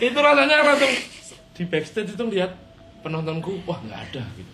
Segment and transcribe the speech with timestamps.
[0.00, 0.92] itu rasanya langsung
[1.54, 2.50] di backstage itu lihat
[3.00, 4.52] penontonku wah nggak ada gitu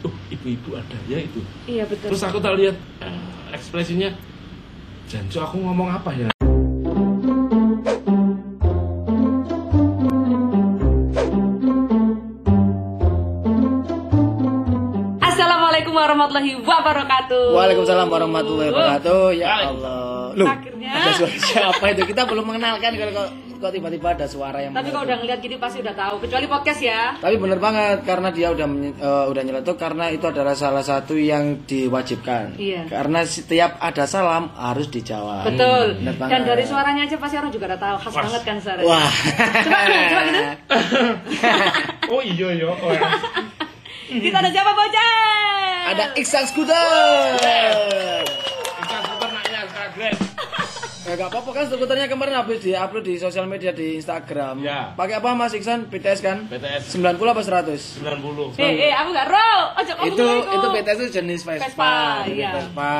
[0.00, 2.10] tuh ibu-ibu ada ya itu Iya betul.
[2.10, 4.10] terus aku tak lihat eh, ekspresinya
[5.08, 6.28] Janjo aku ngomong apa ya
[15.18, 17.44] Assalamualaikum warahmatullahi wabarakatuh.
[17.54, 19.22] Waalaikumsalam warahmatullahi wabarakatuh.
[19.36, 19.70] Ya.
[19.70, 20.34] Allah.
[20.34, 20.90] Loh, Akhirnya.
[20.90, 22.02] ada suara siapa itu?
[22.10, 23.24] Kita belum mengenalkan kalau
[23.58, 26.14] kok, tiba-tiba ada suara yang Tapi kalau udah ngeliat gini pasti udah tahu.
[26.24, 27.02] Kecuali podcast ya.
[27.18, 31.66] Tapi bener banget karena dia udah eh, udah nyeletuk karena itu adalah salah satu yang
[31.66, 32.56] diwajibkan.
[32.56, 32.86] Iya.
[32.88, 35.50] Karena setiap ada salam harus dijawab.
[35.50, 36.00] Betul.
[36.02, 36.32] bener banget.
[36.32, 37.96] Dan dari suaranya aja pasti orang juga udah tahu.
[38.00, 38.22] Khas Wah.
[38.24, 38.86] banget kan suaranya.
[38.86, 39.10] Wah.
[39.66, 40.42] Coba gitu, coba gitu.
[42.14, 43.10] oh iya iya oh, ya.
[44.08, 45.28] Kita ada siapa bocah?
[45.88, 48.27] ada Iksan Scooter.
[51.08, 54.60] Ya gak apa-apa kan skuternya kemarin habis di-upload di sosial media di Instagram.
[54.60, 54.92] Ya.
[54.92, 55.88] Pakai apa Mas Iksan?
[55.88, 56.44] BTS kan?
[56.44, 58.04] BTS 90 apa 100?
[58.04, 59.50] 90 Eh, eh, aku nggak ro.
[59.74, 61.94] Ojo itu itu BTS itu jenis Vespa, Vespa,
[62.28, 62.52] iya.
[62.52, 62.96] Vespa.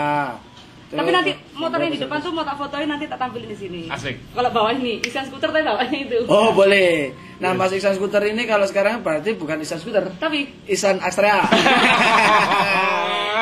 [0.89, 3.83] Tapi Terus- nanti motornya di depan tuh mau tak fotoin nanti tak tampilin di sini.
[3.93, 4.17] Asik.
[4.33, 6.19] Kalau bawah ini, Isan skuter tapi bawahnya itu.
[6.33, 7.13] Oh boleh.
[7.39, 11.45] Nah Mas Iksan Scooter ini kalau sekarang berarti bukan Iksan Scooter, Tapi Iksan Astrea.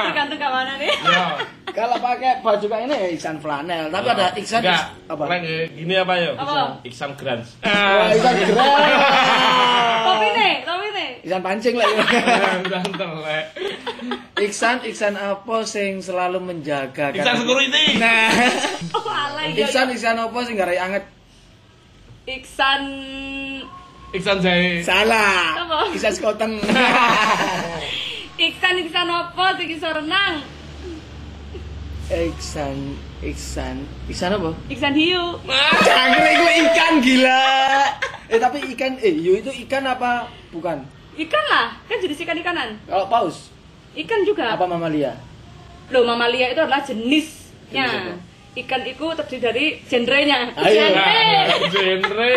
[0.07, 0.91] tergantung ke mana nih.
[0.91, 5.25] ya kalau pakai baju kayak ini ya Iksan flanel, tapi ada Iksan enggak apa?
[5.29, 6.81] Leng, eh, gini apa ya Apa?
[6.83, 8.57] Iksan Grans Wah, Iksan keren.
[10.01, 11.11] Tapi nih, tapi nih.
[11.21, 11.85] Iksan pancing lah.
[11.85, 12.05] ya.
[12.65, 13.45] udah telek
[14.37, 18.33] Iksan Iksan apa sing selalu menjaga Iksan security Nah,
[18.97, 19.53] Oh, alay.
[19.53, 19.93] Iksan.
[19.93, 21.05] Iksan apa sing garai anget?
[22.25, 22.83] Iksan
[24.11, 25.61] Iksan Jai Salah.
[25.61, 25.79] Apa?
[25.93, 26.57] Iksan Skoten.
[28.37, 30.41] Iksan Iksan apa sing iso renang?
[32.07, 34.55] Iksan Iksan Iksan apa?
[34.71, 35.43] Iksan hiu.
[35.83, 37.47] Cangkrik itu ikan gila.
[38.31, 40.87] Eh tapi ikan eh hiu itu ikan apa bukan?
[41.19, 42.79] Ikan lah, kan jenis ikan ikanan.
[42.87, 43.51] Kalau paus
[43.97, 44.55] Ikan juga.
[44.55, 45.17] apa mamalia?
[45.89, 47.89] Loh, mamalia itu adalah jenisnya.
[47.89, 48.23] Jenis?
[48.55, 50.53] Ikan itu terdiri dari genrenya.
[50.55, 50.85] Ayo.
[50.87, 51.11] Genre.
[51.11, 52.35] Nah, genre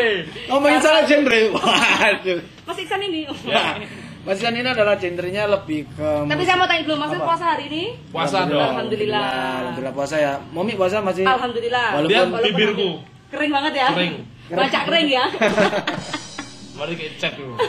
[0.49, 1.41] Ngomongin salah genre.
[1.53, 2.39] Waduh.
[2.65, 3.27] Mas Iksan ini.
[3.27, 3.75] Wah,
[4.19, 7.15] Mas Iksan ini adalah genrenya lebih ke Tapi saya mau tanya dulu, Apa?
[7.23, 7.83] puasa hari ini?
[8.11, 9.23] puasa dong Alhamdulillah.
[9.63, 10.33] Alhamdulillah puasa ya.
[10.51, 11.87] Momi puasa masih Alhamdulillah.
[11.95, 12.89] Walaupun- Walaupun bibirku
[13.29, 13.87] Kering banget ya?
[13.93, 14.15] Kering.
[14.49, 15.25] Baca kering ya?
[16.79, 17.59] mari kita cek dulu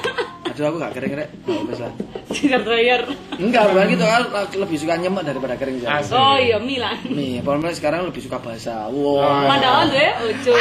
[0.51, 1.29] Aduh aku gak kering rek.
[1.47, 1.87] Gak bisa.
[2.35, 3.03] Sinar dryer.
[3.39, 4.23] Enggak, bukan gitu kan
[4.59, 5.79] lebih suka nyemek daripada kering.
[6.11, 6.99] Oh iya, Milan.
[7.07, 8.87] Nih, pokoknya sekarang lebih suka basah.
[8.87, 8.93] Ah.
[8.93, 9.87] Wow.
[9.89, 10.53] Tuh ya, lucu.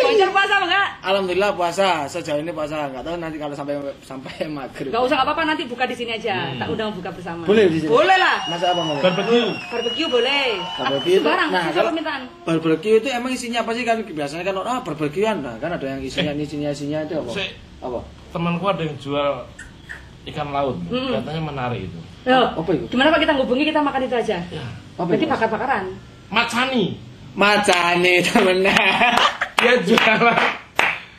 [0.00, 0.88] Bocor puasa apa enggak?
[1.02, 1.88] Alhamdulillah puasa.
[2.06, 2.86] Sejauh ini puasa.
[2.86, 4.88] Enggak tahu nanti kalau sampai sampai maghrib.
[4.88, 6.54] Gak usah apa-apa nanti buka di sini aja.
[6.56, 7.44] Tak undang buka bersama.
[7.44, 7.88] Boleh di sini?
[7.88, 8.36] Boleh lah.
[8.46, 8.96] Masa apa mau?
[8.96, 10.46] barbecue Barbecue boleh.
[10.74, 12.22] Barbecue itu- Barang, nah, kalau- permintaan.
[12.42, 16.00] Barbecue itu emang isinya apa sih kan biasanya kan ah barbekyuan nah kan ada yang
[16.00, 17.30] isinya isinya isinya itu apa?
[17.32, 17.50] Sik.
[17.80, 18.00] Apa?
[18.30, 19.42] temanku ada yang jual
[20.22, 21.16] ikan laut Mm-mm.
[21.16, 22.84] katanya menarik itu Loh, Apa itu?
[22.86, 24.36] gimana kalau kita ngubungi kita makan itu aja?
[24.44, 25.84] ya Apa Berarti bakar-bakaran.
[26.28, 26.84] macani
[27.32, 28.58] Macane temen.
[29.60, 30.38] dia jualan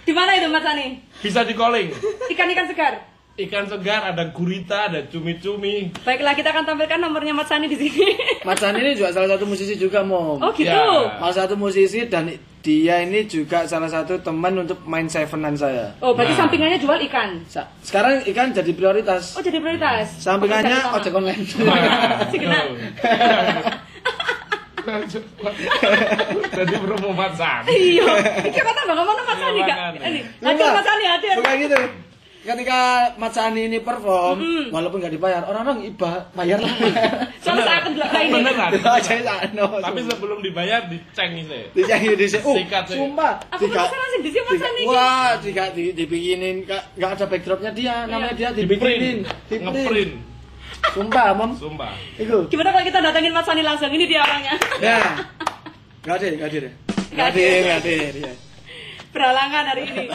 [0.02, 0.98] Di mana itu Mas Ani?
[1.18, 1.94] bisa di calling
[2.28, 2.94] Ikan-ikan segar.
[3.34, 8.14] ikan segar ada gurita ada cumi-cumi Baiklah, kita akan tampilkan nomornya Mas Ani di sini.
[8.48, 10.38] Macane ini juga salah satu musisi juga mom.
[10.38, 10.68] Oh gitu.
[10.68, 11.16] Ya.
[11.16, 12.28] Salah satu musisi dan
[12.60, 15.90] dia ini juga salah satu teman untuk main sevenan saya.
[15.98, 16.40] Oh, berarti Nah.
[16.46, 17.42] sampingannya jual ikan.
[17.48, 19.34] Sa- Sekarang ikan jadi prioritas.
[19.34, 20.12] Oh, jadi prioritas.
[20.20, 21.42] Sampingannya ojek online.
[22.32, 22.38] Si
[26.52, 28.12] jadi promo macani Iya.
[28.50, 29.78] Iki kata Bang Mas Ani Iya, gak?
[29.78, 30.08] makanya.
[30.08, 30.22] Ini.
[30.42, 30.52] Enggak.
[30.52, 31.36] Hadir Mas Ani, hadir.
[31.40, 31.80] Bukan gitu.
[32.42, 32.82] Ketika
[33.22, 34.42] Macani ini perform,
[34.74, 36.74] walaupun nggak dibayar, orang-orang iba bayar lah.
[37.46, 38.34] Soalnya saya akan bilang ini.
[38.34, 39.66] beneran sakno.
[39.78, 42.42] tapi sebelum dibayar diceng sih Dijangi di sini.
[42.42, 42.98] Oh, Sikat, sih.
[42.98, 43.46] sumpah.
[43.54, 44.82] Aku penasaran langsung di sini Mas Ani.
[44.90, 50.12] Wah, jika di, dibikinin nggak ada backdropnya dia, namanya dia di dibikinin, print ngeprint
[50.90, 51.52] Sumpah, mom.
[51.54, 52.50] sumpah Itu.
[52.50, 53.88] Gimana kalau kita datangin Mas Ani langsung?
[53.88, 54.56] Ini dia orangnya.
[54.78, 55.00] Ya.
[56.02, 56.60] Nggak ada, nggak ada.
[56.60, 56.72] Nggak
[57.12, 57.94] Nggak ada, nggak ada.
[58.18, 58.34] ya.
[59.12, 60.06] Beralangan hari ini.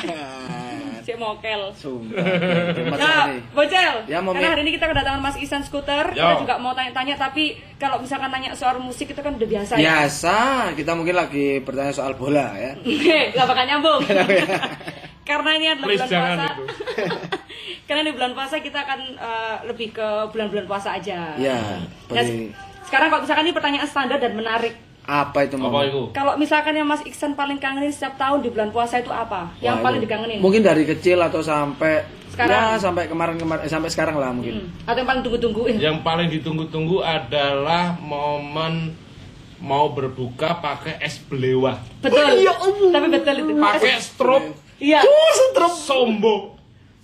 [1.07, 1.60] Cek mokel.
[1.72, 2.18] Sumpah.
[2.18, 3.39] Nah, Macani.
[3.54, 4.36] Bocel, Ya, Mami.
[4.36, 6.18] karena hari ini kita kedatangan Mas Isan Scooter, Yo.
[6.18, 7.45] kita juga mau tanya-tanya, tapi
[7.78, 10.03] kalau misalkan tanya soal musik itu kan udah biasa ya.
[10.03, 10.36] Biasa,
[10.74, 12.74] kita mungkin lagi bertanya soal bola ya.
[13.33, 14.03] Gak bakal nyambung.
[15.26, 16.46] karena ini adalah Please, bulan jangan puasa.
[16.48, 16.64] itu.
[17.86, 21.34] karena di bulan puasa kita akan eh, lebih ke bulan-bulan puasa aja.
[21.36, 21.58] Ya,
[22.06, 24.74] Nah, bagi- sekarang kalau misalkan ini pertanyaan standar dan menarik.
[25.04, 28.70] apa itu apa itu Kalau misalkan yang Mas Iksan paling kangenin setiap tahun di bulan
[28.70, 29.54] puasa itu apa?
[29.60, 30.04] Yang Wah, paling itu.
[30.04, 30.38] dikangenin?
[30.40, 32.74] Mungkin dari kecil atau sampai Sekarang.
[32.74, 34.66] ya sampai kemarin-kemarin eh, sampai sekarang lah mungkin.
[34.66, 34.82] Hmm.
[34.84, 35.74] Atau yang paling tunggu-tungguin?
[35.78, 38.98] yang paling ditunggu-tunggu adalah momen
[39.56, 41.78] mau berbuka pakai es belewah.
[41.98, 42.20] Betul.
[42.20, 42.52] Oh, iya.
[42.90, 43.52] Tapi betul itu.
[43.56, 44.42] Pakai strop
[44.76, 45.00] Iya.
[45.00, 45.72] Oh, setrem.
[45.72, 46.56] sombo.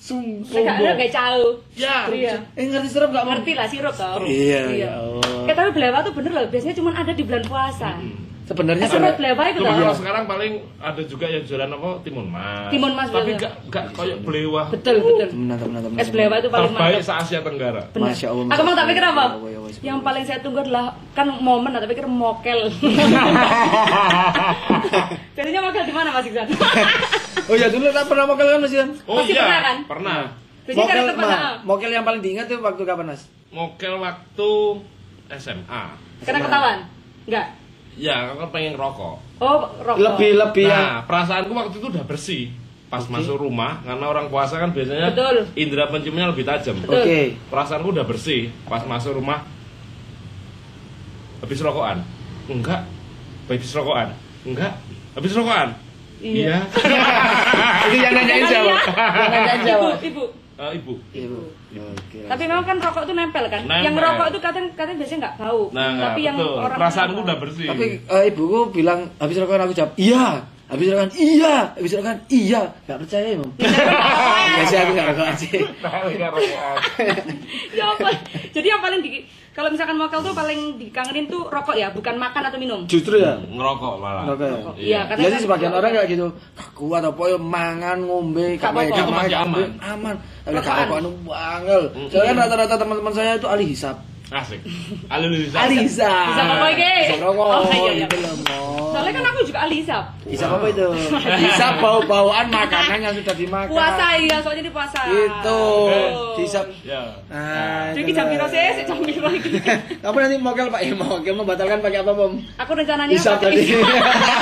[0.03, 0.43] Sum.
[0.43, 1.53] Enggak ada kayak jauh.
[1.79, 2.11] Ya.
[2.11, 2.35] Iya.
[2.59, 3.39] Eh ngerti serem gak mau?
[3.39, 4.19] Ngerti lah sirup toh.
[4.27, 5.47] Iya, ya Allah.
[5.47, 7.95] Eh tapi belewa tuh bener loh, biasanya cuma ada di bulan puasa.
[8.43, 9.63] Sebenarnya itu Cuma toh.
[9.63, 10.53] kalau sekarang paling
[10.83, 12.75] ada juga yang jualan apa timun mas.
[12.75, 14.67] Timun mas, Tapi gak gak kayak belewah.
[14.67, 15.31] Betul, betul.
[15.31, 16.03] temenan temenan temenan.
[16.03, 17.87] Es belewa itu paling Terbaik se Asia Tenggara.
[17.95, 18.11] Bener.
[18.11, 19.25] Masya Allah, Aku mau tak pikir apa?
[19.39, 22.67] Ya ya Yang paling saya tunggu adalah kan momen atau pikir mokel.
[25.39, 26.51] Jadinya mokel di mana Mas Iksan?
[27.51, 28.95] Oh ya dulu tak pernah mokel kan Mas Ian?
[29.03, 29.77] Oh iya, pernah kan?
[29.91, 30.19] pernah.
[30.63, 33.27] Kan Mokel, itu Ma, mokel yang paling diingat tuh waktu kapan Mas?
[33.51, 34.51] Mokel waktu
[35.33, 35.83] SMA.
[36.23, 36.79] karena ketahuan.
[37.27, 37.47] Enggak.
[37.93, 39.21] Ya, aku pengen rokok.
[39.37, 40.01] Oh, rokok.
[40.01, 42.43] Lebih lebih Nah, perasaanku waktu itu udah bersih.
[42.89, 45.49] Pas masuk rumah, karena orang puasa kan biasanya Betul.
[45.57, 46.77] indera penciumnya lebih tajam.
[46.85, 47.41] Oke.
[47.49, 48.53] Perasaanku udah bersih.
[48.69, 49.45] Pas masuk rumah,
[51.41, 52.05] habis rokokan.
[52.49, 52.85] Enggak.
[53.49, 54.09] Habis rokokan.
[54.45, 54.73] Enggak.
[55.17, 55.69] Habis rokokan.
[56.23, 56.63] Iya.
[57.89, 58.73] Itu yang nanyain siapa?
[58.77, 59.89] Yang nanyain Ibu, siapa?
[60.07, 60.25] ibu.
[60.63, 60.95] Eh, ibu.
[61.11, 61.41] Ibu.
[61.75, 62.21] Oke.
[62.31, 63.67] Tapi memang kan rokok itu nempel kan?
[63.67, 63.83] Nempel.
[63.83, 65.63] Yang rokok itu kadang kadang biasanya nggak bau.
[65.75, 66.55] Nah, Tapi yang betul.
[66.63, 67.27] orang Perasaanku rokok.
[67.27, 67.67] udah bersih.
[67.67, 70.27] Tapi eh, ibuku bilang habis rokokan aku jawab iya.
[70.71, 71.57] Habis rokokan iya.
[71.75, 72.63] Habis rokokan iya.
[72.87, 73.51] Gak percaya emang.
[74.53, 75.51] Iya sih aku gak rokokan sih.
[77.75, 78.09] ya apa?
[78.55, 79.11] Jadi yang paling di
[79.53, 82.81] kalau misalkan mokel tuh paling dikangenin tuh rokok ya, bukan makan atau minum.
[82.89, 83.37] Justru ya.
[83.37, 84.25] Ngerokok malah.
[84.25, 84.55] Rokok ya.
[84.57, 84.75] Rokok.
[84.77, 86.27] Iya, karena Ya kan- sih sebagian orang kayak gitu.
[86.57, 89.29] Gak kuat apa ya mangan ngombe masih gak aman.
[89.29, 90.15] ngombe, aman.
[90.43, 91.83] Tapi rokokan bangel.
[92.09, 93.97] Soalnya kan rata-rata teman-teman saya itu ahli hisap.
[94.33, 94.61] Asik.
[95.13, 95.69] Ahli hisap.
[95.69, 96.93] Hisap apa iki?
[97.05, 97.45] Hisap rokok.
[97.53, 98.07] Oh, iya, iya.
[98.09, 98.61] Itu loh, Mo.
[98.97, 100.05] Soalnya kan aku juga ahli hisap.
[100.25, 100.89] Hisap apa itu?
[101.45, 103.69] Hisap bau-bauan makanan yang sudah dimakan.
[103.69, 105.01] Puasa iya, soalnya di puasa.
[105.05, 105.61] Itu.
[105.93, 106.37] Oh.
[106.41, 106.65] Hisap.
[106.81, 107.13] Ya.
[107.29, 108.65] Nah, Jadi jam piro sih?
[108.81, 109.61] Si jam piro iki?
[110.03, 112.33] Kamu nanti mokel Pak, ya mokel membatalkan pakai apa, Bom?
[112.57, 113.65] Aku rencananya pakai tadi.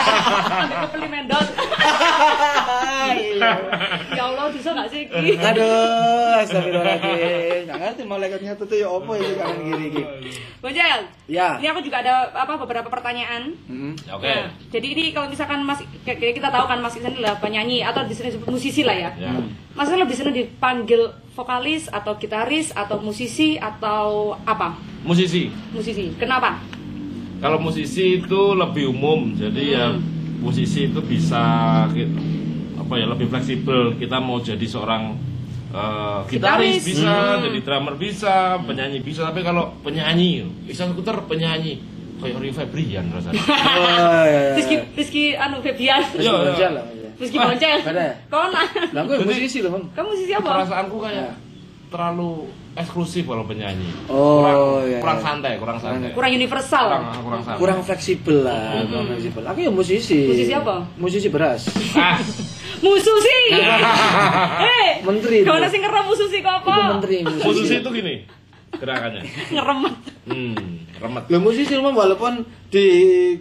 [0.95, 1.47] beli mendot.
[4.15, 5.35] Ya Allah, bisa gak sih iki?
[5.35, 7.67] Aduh, astagfirullahaladzim.
[7.67, 9.80] Nggak ngerti malaikatnya tuh ya apa itu kanan
[10.61, 10.99] Bojel.
[11.25, 11.57] Ya.
[11.57, 13.57] Ini aku juga ada apa beberapa pertanyaan.
[13.65, 13.97] Hmm.
[14.05, 14.29] Ya, Oke.
[14.29, 18.13] Nah, jadi ini kalau misalkan Mas kita tahu kan Mas Iksan adalah penyanyi atau di
[18.13, 19.11] sini disebut musisi lah ya.
[19.17, 19.33] Ya.
[19.73, 24.77] Mas Iksan lebih senang dipanggil vokalis atau gitaris atau musisi atau apa?
[25.01, 25.49] Musisi.
[25.73, 26.13] Musisi.
[26.21, 26.61] Kenapa?
[27.41, 29.87] Kalau musisi itu lebih umum, jadi ya
[30.45, 31.41] musisi itu bisa
[31.97, 32.21] gitu,
[32.77, 33.97] apa ya lebih fleksibel.
[33.97, 35.30] Kita mau jadi seorang
[35.71, 36.83] eh, Gitaris.
[36.83, 37.43] gitaris bisa, Hmm.
[37.47, 39.31] jadi drummer bisa, penyanyi bisa.
[39.31, 41.79] Tapi kalau penyanyi, Iksan Skuter penyanyi
[42.21, 43.41] kayak Rio Febrian rasanya.
[43.81, 44.53] Oh, iya, iya.
[44.59, 46.03] Rizky Rizky anu Febian.
[46.13, 46.69] Terus Iya, iya.
[46.69, 47.11] iya.
[47.17, 47.79] Rizky Boncel.
[47.85, 48.15] Ada ya?
[48.29, 48.63] Kona.
[48.93, 49.85] Lah ya musisi loh, Bang.
[49.93, 50.49] Kamu musisi apa?
[50.61, 51.31] Perasaanku kayak
[51.91, 52.31] terlalu
[52.79, 53.91] eksklusif kalau penyanyi.
[54.07, 55.27] Oh, kurang, iya, kurang iya.
[55.27, 56.11] santai, kurang santai.
[56.15, 56.87] Kurang universal.
[56.87, 57.59] kurang, kurang santai.
[57.61, 59.43] Kurang fleksibel lah, kurang fleksibel.
[59.43, 60.21] Aku ya musisi.
[60.31, 60.75] Musisi apa?
[60.97, 61.67] Musisi beras.
[61.99, 62.17] Ah,
[62.81, 63.39] Mususi.
[64.81, 65.43] Eh, Menteri.
[65.43, 66.71] Kau nasi ngerem mususi kok apa?
[66.71, 67.45] Itu menteri musisi.
[67.45, 68.15] musisi itu gini
[68.73, 69.23] gerakannya.
[69.51, 69.95] Ngeremet.
[70.25, 70.55] Hmm,
[70.97, 71.23] remet.
[71.39, 72.33] Musisi memang walaupun
[72.69, 72.85] di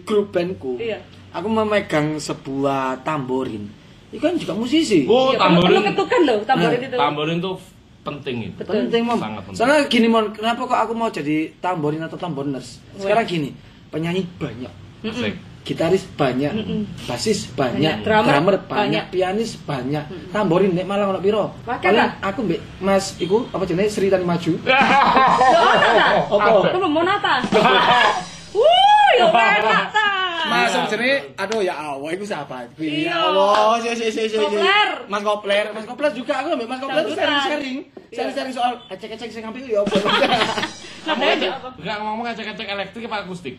[0.00, 0.76] grup bandku.
[0.76, 1.00] Iya.
[1.30, 3.70] Aku memegang sebuah tamborin.
[4.10, 5.04] Itu kan juga musisi.
[5.04, 5.68] Oh, Iya, perlu- tamborin.
[5.70, 6.96] Perlu ketukan loh tamborin Nah, itu.
[6.98, 7.54] Tamborin tuh
[8.00, 8.54] penting itu.
[8.56, 8.72] Betul.
[8.82, 9.56] penting mom Sangat penting.
[9.56, 13.52] soalnya gini mon kenapa kok aku mau jadi tamborin atau tamboriners sekarang gini
[13.88, 14.72] penyanyi banyak
[15.02, 15.36] Asik.
[15.60, 16.50] Gitaris banyak
[17.04, 17.96] basis banyak, Banyak.
[18.02, 18.66] Drummer drummer, banyak.
[18.66, 23.88] banyak, pianis banyak tamborin nek malah ono piro paling aku mbek Mas iku apa jenenge
[23.88, 24.56] Sri Tani Maju
[26.32, 27.34] apa Itu belum Monata.
[28.50, 30.08] Wuh, ya enak ta.
[30.42, 33.06] Mas jenenge aduh ya Allah iku siapa Iya.
[33.06, 34.36] ya Allah si si si si.
[35.06, 37.20] Mas Kopler Mas Kopler juga aku mbek Mas Kopler Dangdutan.
[37.20, 37.76] sharing-sharing
[38.10, 39.94] sharing-sharing soal ecek-ecek sing ngambil ya apa
[41.06, 41.68] Nadanya apa?
[41.76, 43.56] Enggak ngomong ngecek-ngecek elektrik apa akustik?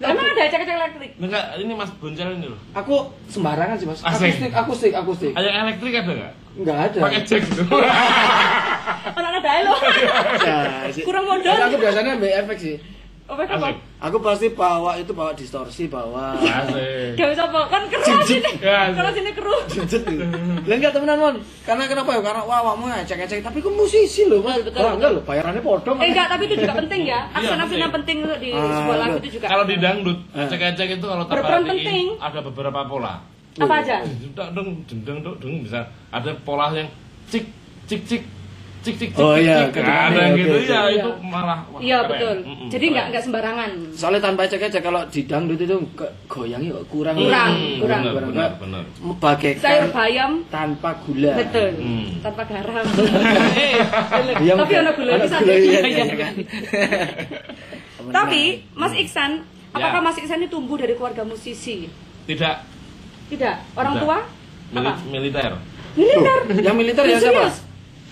[0.00, 1.10] Lah, Emang ada cek-cek elektrik?
[1.20, 2.56] Enggak, ini Mas Boncel ini loh.
[2.72, 4.32] aku sembarangan sih Mas Asik.
[4.32, 6.32] akustik akustik akustik Ada elektrik ada enggak?
[6.56, 6.98] Enggak ada.
[7.04, 7.62] Pakai jack gitu.
[9.12, 9.74] Anak ada lo.
[10.40, 11.04] Ya, sih.
[11.04, 11.52] Kurang modal.
[11.52, 12.76] Aku biasanya ambil efek sih.
[13.30, 13.46] Oh, apa?
[13.46, 13.76] Asik.
[14.00, 17.14] Aku pasti bawa itu bawa distorsi, bawa Asik.
[17.14, 18.58] Gak bisa apa, kan keruh sini.
[18.58, 19.62] Ya, Kalau sini keruh.
[19.70, 20.24] Jejet gitu.
[20.66, 21.36] Lah enggak temenan, Mon.
[21.62, 22.20] Karena kenapa ya?
[22.20, 24.42] Karena wah, awakmu ngecek-ngecek, tapi aku musisi loh.
[24.42, 25.94] Betul, betul, enggak loh, bayarannya podo.
[26.02, 27.30] Eh enggak, tapi itu juga penting ya.
[27.30, 29.46] Iya, Aksen-aksen yang penting di Ah, sebuah lagu itu juga.
[29.46, 30.46] Kalau di dangdut, Eh.
[30.50, 32.06] cek-cek itu kalau tak penting.
[32.18, 33.14] ada beberapa pola.
[33.62, 34.02] Apa aja?
[34.02, 34.68] Deng deng
[35.06, 36.90] deng deng deng bisa ada pola yang
[37.30, 37.46] cik
[37.86, 38.22] cik cik
[38.80, 39.82] cik cik cik Oh, cik, iya, cik.
[39.82, 40.80] ada yang oke, gitu ya Iya.
[40.96, 42.10] itu malah wah, Iya keren.
[42.10, 42.36] betul.
[42.42, 43.10] Mm-mm, Jadi enggak keren.
[43.10, 43.70] enggak sembarangan.
[43.92, 45.76] Soalnya tanpa ecek-ecek kalau di dangdut itu
[46.26, 47.14] goyangnya kok kurang.
[47.14, 48.00] Kurang, Hmm, kurang.
[48.02, 48.82] benar benar benar
[49.18, 51.32] Bagaikan Sayur bayam tanpa gula.
[51.36, 51.70] betul.
[51.74, 52.06] Hmm.
[52.20, 52.84] Tanpa garam.
[54.40, 54.80] Iya, Tapi enggak.
[54.80, 55.36] ono gula bisa.
[55.38, 56.16] gula, iya, Iya, iya, iya.
[56.16, 56.34] kan.
[58.10, 59.32] Tapi Mas Iksan
[59.70, 60.02] Apakah Ya.
[60.02, 61.86] Mas Iksan ini tumbuh dari keluarga musisi?
[62.24, 62.56] Tidak
[63.28, 63.56] Tidak.
[63.72, 64.02] Orang Tidak.
[64.02, 64.18] tua?
[64.68, 64.92] mili- Apa?
[65.04, 65.50] militer.
[65.92, 66.38] Militer.
[66.58, 67.46] Yang militer ya siapa?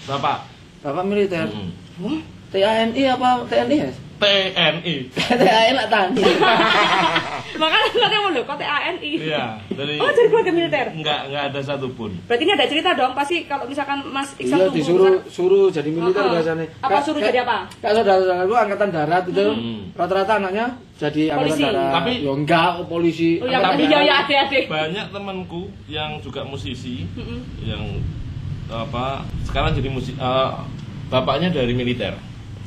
[0.07, 0.37] Bapak
[0.79, 1.47] Bapak militer.
[1.47, 1.71] Mm.
[1.99, 3.91] Wah, TNI apa TNI ya?
[4.19, 4.95] TNI.
[5.33, 6.23] TNI lah tani.
[7.61, 9.11] Makanya nanti mau loh, kok TANI.
[9.17, 10.87] Iya, dari Oh, dari keluarga militer.
[10.93, 12.11] enggak enggak ada satupun.
[12.25, 15.67] Berarti ini ada cerita dong, pasti kalau misalkan Mas Iksan Iya tumbuh disuruh besar- suruh
[15.69, 16.35] jadi militer Oh, oh.
[16.35, 16.67] biasanya.
[16.79, 17.57] Apa Kak- suruh kak- jadi apa?
[17.77, 19.81] Kak saudara gue angkatan darat itu Hmm.
[19.93, 20.67] rata-rata anaknya
[20.97, 21.63] jadi angkatan Polisi.
[21.65, 21.91] darat.
[21.93, 23.31] Tapi- ya enggak oh, polisi.
[23.37, 24.65] Oh ya, Tapi- iya ya adik-adik.
[24.69, 27.39] Banyak temanku yang juga musisi Mm-mm.
[27.61, 27.83] yang
[28.69, 30.51] apa sekarang jadi musik eh,
[31.09, 32.13] bapaknya dari militer.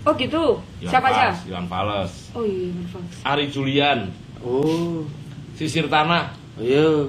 [0.02, 0.58] Oh gitu.
[0.82, 1.30] Iwan Siapa aja?
[1.46, 3.16] Iwan Fals, Oh iya, Fals.
[3.22, 4.10] Ari Julian,
[4.42, 5.06] Oh.
[5.54, 7.06] Sisir Tanah, Iya.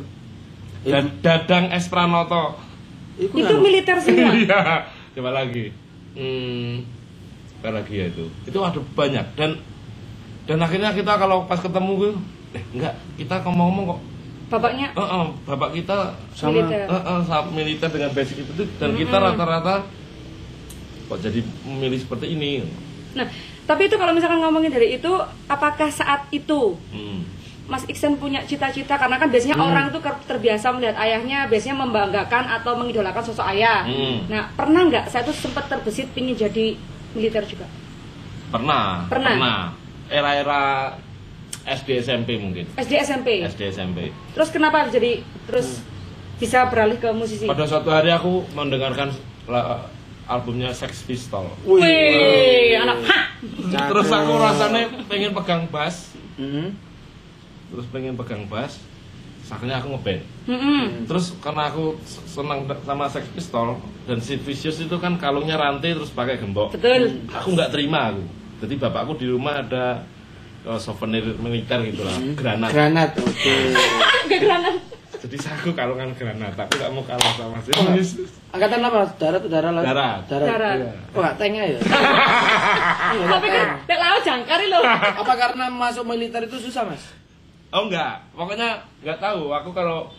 [0.85, 2.61] dan Dadang S Pranoto.
[3.17, 3.65] Itu nganu.
[3.65, 4.37] militer semua.
[4.37, 4.85] Iya,
[5.17, 5.73] coba lagi.
[6.13, 6.85] Hmm,
[7.61, 8.29] apa lagi ya itu?
[8.45, 9.57] Itu ada banyak dan
[10.45, 12.11] dan akhirnya kita kalau pas ketemu gue,
[12.53, 14.01] eh enggak, kita ngomong-ngomong kok.
[14.53, 15.99] Bapaknya Eh, eh, bapak kita
[16.33, 16.61] Sama.
[16.61, 16.85] militer.
[16.85, 19.27] eh, sama militer dengan basic itu dan kita Mm-mm.
[19.33, 19.75] rata-rata
[21.09, 22.65] kok jadi memilih seperti ini.
[23.13, 23.29] Nah,
[23.63, 25.13] tapi itu kalau misalkan ngomongin dari itu,
[25.47, 27.25] apakah saat itu Hmm.
[27.63, 29.65] Mas Iksan punya cita-cita karena kan biasanya Hmm.
[29.67, 33.85] orang itu ter- terbiasa melihat ayahnya biasanya membanggakan atau mengidolakan sosok ayah.
[33.85, 34.27] Hmm.
[34.27, 36.77] Nah, pernah nggak saya tuh sempat terbesit pingin jadi
[37.13, 37.65] militer juga?
[38.51, 39.73] Pernah, Pernah.
[40.07, 40.93] Era-era
[41.63, 42.67] SD SMP mungkin.
[42.75, 43.43] SD SMP.
[43.45, 44.11] SD SMP.
[44.33, 45.79] Terus kenapa jadi terus
[46.37, 47.47] bisa beralih ke musisi?
[47.47, 49.15] Pada suatu hari aku mendengarkan
[49.47, 49.87] la-
[50.25, 51.47] albumnya Sex Pistol.
[51.63, 53.23] Wih, anak hah.
[53.89, 56.75] Terus aku rasanya pengen pegang bass, Mm-mm.
[57.69, 58.79] terus pengen pegang bass.
[59.47, 60.23] Akhirnya aku ngeband.
[60.49, 61.05] Mm-mm.
[61.05, 63.77] Terus karena aku senang sama Sex Pistol
[64.09, 66.73] dan si Vicious itu kan kalungnya rantai terus pakai gembok.
[66.73, 67.21] Betul.
[67.29, 68.23] Aku nggak terima aku.
[68.65, 70.07] Jadi bapakku di rumah ada
[70.65, 72.71] eh, souvenir militer gitu lah, granat.
[72.71, 73.11] Granat.
[73.17, 73.55] Oke.
[74.29, 74.77] Gak granat.
[75.15, 76.55] Jadi aku kalungan granat.
[76.57, 77.95] Aku nggak mau kalah sama si Oh.
[78.53, 79.07] Angkatan apa?
[79.17, 79.83] Darat udara lah.
[79.83, 80.21] Darat.
[80.27, 80.49] Darat.
[80.49, 80.77] Darat.
[80.77, 80.91] Iya.
[81.09, 81.79] Oh, enggak tengah ya?
[81.79, 83.87] Iya, Tapi kan tank.
[83.87, 84.83] tek laut jangkari loh.
[84.85, 87.07] Apa karena masuk militer itu susah, Mas?
[87.71, 89.55] Oh enggak, pokoknya nggak tahu.
[89.55, 90.11] Aku kalau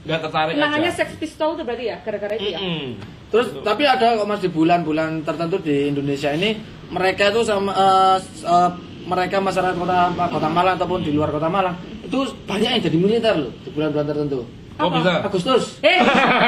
[0.00, 0.96] nggak tertarik Kenangannya aja.
[0.96, 2.58] Sex Pistol tuh berarti ya gara-gara itu ya.
[2.58, 2.96] Mm-mm.
[3.28, 6.56] Terus tapi ada kok Mas di bulan-bulan tertentu di Indonesia ini
[6.88, 7.74] mereka itu sama
[8.16, 8.70] s- eh,
[9.08, 9.98] mereka masyarakat kota
[10.28, 11.74] kota Malang ataupun di luar kota Malang
[12.04, 14.40] itu banyak yang jadi militer loh di bulan-bulan tertentu.
[14.78, 15.02] Oh Apa?
[15.02, 15.12] bisa.
[15.26, 15.64] Agustus.
[15.82, 15.98] Eh,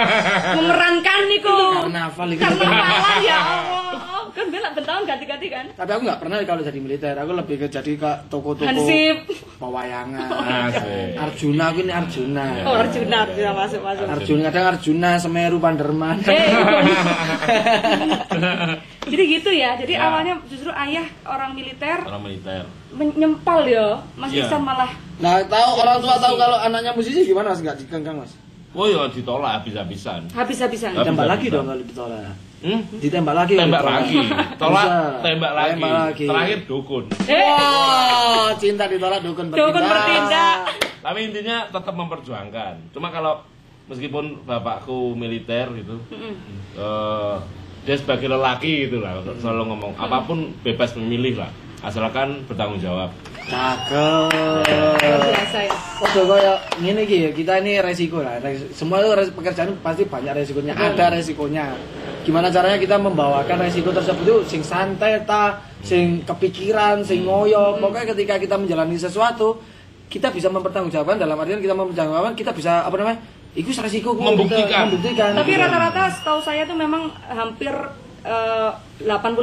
[0.56, 1.58] memerankan niku.
[1.82, 2.38] Karnaval itu.
[2.38, 4.22] Karnavalan ya Allah.
[4.30, 5.66] Kan bela bentang ganti-ganti kan.
[5.74, 7.18] Tapi aku nggak pernah kalau jadi militer.
[7.18, 9.26] Aku lebih ke jadi ke toko-toko Hansip.
[9.58, 10.30] pewayangan.
[10.70, 11.18] Asik.
[11.18, 12.46] Arjuna aku ini Arjuna.
[12.62, 14.06] Oh, Arjuna, Arjuna masuk masuk.
[14.06, 16.22] Arjuna kadang Arjuna, Semeru, Panderman.
[16.22, 16.30] Eh,
[19.02, 19.70] jadi gitu ya.
[19.74, 20.02] Jadi Ya.
[20.02, 22.62] awalnya justru ayah orang militer Orang militer.
[22.90, 23.96] menyempal ya.
[24.14, 24.44] Mas Iya.
[24.44, 27.60] Iksan malah Nah, tahu orang tua tahu kalau anaknya musisi gimana Mas?
[27.60, 28.32] Enggak dikengkang, Mas.
[28.70, 30.30] Oh ya ditolak habis-habisan.
[30.30, 30.92] habis-habisan.
[30.92, 31.02] Habis.
[31.02, 32.22] Ditembak lagi dong kalau ditolak.
[32.60, 32.80] Hmm?
[32.94, 33.54] Ditembak lagi.
[33.54, 33.96] Tembak ditolak.
[33.98, 34.18] lagi.
[34.56, 34.98] Tolak, Bisa.
[35.20, 35.72] tembak lagi.
[35.74, 36.24] Tembak lagi.
[36.28, 37.04] Terakhir dukun.
[37.26, 39.66] Eh, Wah, cinta ditolak dukun bertindak.
[39.66, 40.56] Dukun bertindak.
[41.00, 42.74] Tapi intinya tetap memperjuangkan.
[42.90, 43.40] Cuma kalau
[43.86, 46.34] meskipun bapakku militer gitu, Mm-mm.
[46.76, 47.36] eh,
[47.80, 53.08] dia sebagai lelaki gitu lah selalu ngomong apa pun bebas memilih lah asalkan bertanggung jawab.
[53.48, 54.28] Cakep.
[55.00, 55.74] biasa ya.
[56.76, 58.36] Ngene iki ya, kita ini resiko lah.
[58.38, 61.72] Res- Semua itu res- pekerjaan pasti banyak resikonya, ada resikonya.
[62.20, 67.80] Gimana caranya kita membawakan resiko tersebut itu sing santai ta, sing kepikiran, sing ngoyo.
[67.80, 69.56] Pokoknya ketika kita menjalani sesuatu,
[70.06, 73.18] kita bisa mempertanggungjawabkan dalam artian kita mempertanggungjawabkan, kita bisa apa namanya?
[73.50, 74.86] Iku resiko kok, Membuktikan.
[74.86, 75.34] membuktikan.
[75.34, 77.74] Tapi rata-rata setahu saya tuh memang hampir
[78.20, 79.40] eh, 85%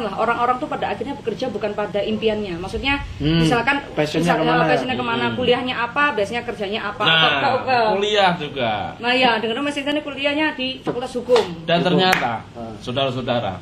[0.00, 2.56] lah orang-orang tuh pada akhirnya bekerja bukan pada impiannya.
[2.56, 4.70] Maksudnya Hmm, misalkan passionnya misalnya ke mana ya?
[4.70, 5.34] passionnya ke mana, Hmm.
[5.34, 7.02] kuliahnya apa, biasanya kerjanya apa.
[7.02, 8.94] Nah, Atau- atau- kuliah juga.
[8.96, 11.66] Nah ya, dengar Mas ini kuliahnya di Fakultas Hukum.
[11.66, 11.86] Dan Hukum.
[11.90, 12.70] ternyata, Ah.
[12.78, 13.58] saudara-saudara,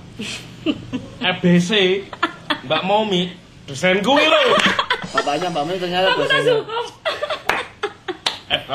[1.18, 2.04] FBC,
[2.62, 3.32] Mbak Momi,
[3.64, 4.42] dosenku itu,
[5.08, 6.44] Bapaknya Mbak Mel ternyata Fakultas.
[6.44, 6.84] Hukum,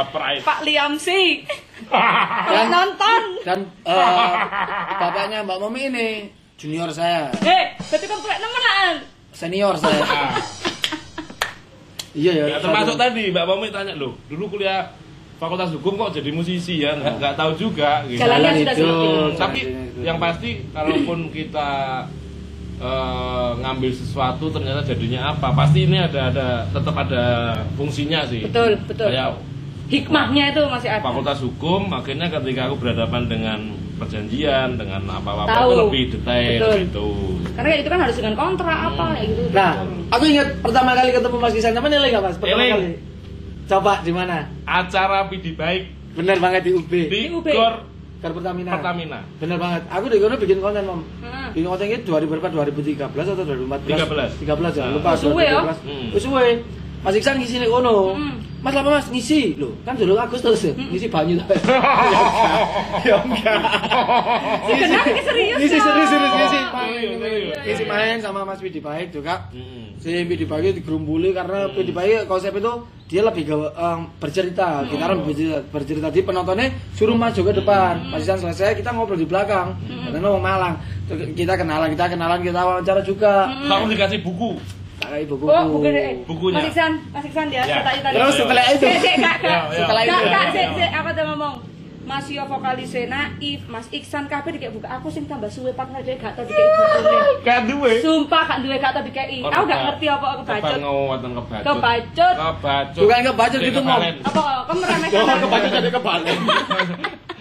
[0.06, 0.42] Pride.
[0.42, 1.44] Pak Liamsi.
[1.86, 3.22] Kalau nonton.
[3.42, 4.32] Dan eh,
[4.96, 6.10] bapaknya Mbak Momi ini
[6.56, 8.96] junior saya, Eh, berarti kan punya nemenan.
[9.32, 10.00] senior saya.
[10.02, 10.32] Ah,
[12.14, 12.46] Iya ya.
[12.48, 14.94] ya, termasuk tadi Mbak Momi tanya loh, dulu kuliah
[15.36, 18.06] Fakultas Hukum kok jadi musisi ya, nggak, nggak tahu juga.
[18.06, 18.22] Gitu.
[18.22, 18.86] Jalannya Jalan sudah itu.
[18.86, 19.36] semakin.
[19.36, 20.00] Tapi Jalan itu.
[20.00, 21.70] yang pasti, kalaupun kita
[22.78, 27.24] eh, ngambil sesuatu ternyata jadinya apa, pasti ini ada ada tetap ada
[27.74, 28.46] fungsinya sih.
[28.46, 29.10] Betul, betul.
[29.10, 29.36] Kayak
[29.88, 31.04] hikmahnya itu masih ada.
[31.04, 33.60] fakultas hukum akhirnya ketika aku berhadapan dengan
[33.94, 36.76] perjanjian dengan apa-apa itu lebih detail Betul.
[36.88, 37.08] gitu
[37.54, 39.42] Karena itu kan harus dengan kontrak apa kayak gitu.
[39.54, 39.72] Nah,
[40.10, 42.36] aku ingat pertama kali ketemu Mas Kisan, teman nilai nggak Mas?
[42.42, 42.74] Pertama Eling.
[42.74, 42.92] kali.
[43.70, 44.38] Coba di mana?
[44.66, 45.84] acara Pidi Baik
[46.18, 46.92] Bener banget di UB.
[46.92, 47.48] di UB.
[47.54, 47.86] Gor
[48.24, 48.70] Gor Pertamina.
[48.74, 49.82] Pertamina Bener banget.
[49.92, 51.02] Aku di kono bikin konten, Mom.
[51.22, 51.48] Heeh.
[51.54, 52.48] Bikin konten itu 2000 berapa?
[52.50, 54.40] 2013 atau 2014?
[54.40, 54.48] 13.
[54.48, 55.12] 13 ya, lupa.
[55.14, 55.62] Suwe ya?
[55.62, 55.84] 2013.
[55.86, 56.08] Hmm.
[56.18, 56.46] Suwe.
[57.04, 58.16] Mas Iksan ngisi nih kono.
[58.16, 58.34] Hmm.
[58.64, 59.76] Mas lama Mas ngisi loh.
[59.84, 60.72] Kan dulu Agustus ya.
[60.72, 61.36] Ngisi banyu.
[63.04, 63.60] Ya enggak.
[64.64, 65.84] Si Genap ini serius Ngisi ya?
[65.84, 66.94] serius serius ngisi Oh, main.
[67.20, 67.56] iya, iya.
[67.60, 69.52] Ngisi main sama Mas Widi Baik juga.
[70.00, 72.72] Si Widi Baik digerumbuli karena Widi Baik konsep itu
[73.04, 73.56] dia lebih ke
[74.18, 77.94] bercerita, kita kan bercerita, bercerita di penontonnya suruh maju ke depan.
[78.10, 79.76] Pas selesai kita ngobrol di belakang.
[80.08, 80.80] Karena mau Malang.
[81.06, 83.52] Terus Kita kenalan, kita kenalan, kita wawancara juga.
[83.68, 84.56] Aku dikasih buku
[85.04, 86.16] Kakak ibu Oh, bukan eh.
[86.24, 86.56] Bukunya.
[86.56, 87.80] Mas Iksan, Mas Iksan dia, Ya.
[87.82, 88.16] tadi tadi.
[88.16, 89.44] Terus setelah itu Sik, sik, Kak, Kak.
[89.44, 89.78] Ya, ya.
[89.78, 90.14] Setelah itu.
[90.14, 91.56] Kak, Kak, sik, sik, aku udah ngomong.
[92.04, 96.20] Mas Yo vokalisnya Naif, Mas Iksan kabeh dikek buka aku sing tambah suwe partner dia
[96.20, 97.16] gak tau dikek bukune.
[97.48, 99.40] kan duwe Sumpah gak duwe gak tau dikei.
[99.40, 100.78] Aku gak ngerti apa kebacut.
[100.80, 102.36] ngawatan kebacut Kebacut.
[102.36, 103.88] kebacut Bukan kebacut gitu, Mom.
[103.90, 104.16] kebalen.
[104.22, 105.16] Apa kamu meremehkan?
[105.18, 106.36] Oh, kebaca jadi kebalik.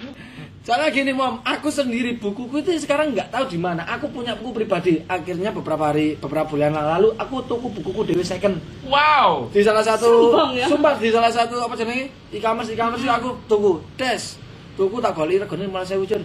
[0.62, 3.82] Soalnya gini mom, aku sendiri bukuku itu sekarang nggak tahu di mana.
[3.98, 5.02] Aku punya buku pribadi.
[5.10, 10.06] Akhirnya beberapa hari, beberapa bulan lalu, aku tuku bukuku dewi second wow di salah satu,
[10.06, 10.70] Sombong ya?
[10.70, 14.38] sumpah di salah satu apa jenenge e-commerce e-commerce aku tuku des,
[14.78, 16.22] tuku tak goli regane malah saya ucun.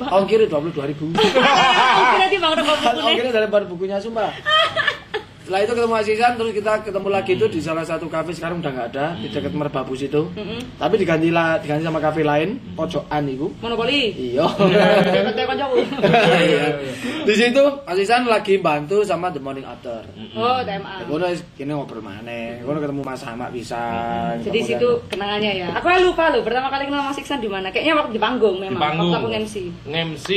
[0.00, 1.12] Ongkir dua puluh dua ribu.
[3.04, 4.32] Ongkirnya dari bar bukunya sumpah.
[5.52, 8.72] Setelah itu ketemu Asisan, terus kita ketemu lagi itu di salah satu kafe sekarang udah
[8.72, 10.32] nggak ada di dekat Merbabu situ.
[10.32, 10.80] Mm-mm.
[10.80, 13.52] Tapi diganti lah, diganti sama kafe lain, pojokan itu.
[13.60, 14.32] Monopoli.
[14.32, 14.48] Iya.
[14.48, 15.28] Iya.
[17.28, 20.00] Di situ Asisan lagi bantu sama The Morning After.
[20.32, 21.04] Oh, TMA.
[21.04, 22.64] Kono kene ngobrol maneh.
[22.64, 23.76] Kono ketemu Mas Hamak bisa.
[24.40, 25.68] Jadi situ kenangannya ya.
[25.76, 27.68] Aku lupa loh, pertama kali kenal Mas Iksan di mana?
[27.68, 28.80] Kayaknya waktu di panggung di memang.
[28.80, 29.54] panggung Waktu aku MC.
[29.84, 30.28] MC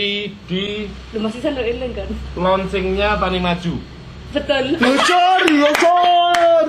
[0.51, 2.09] di Lu Mas Iksan udah eling kan?
[2.35, 3.94] launchingnya Tani Maju
[4.35, 4.63] Betul.
[4.77, 6.63] Lucur, lucur.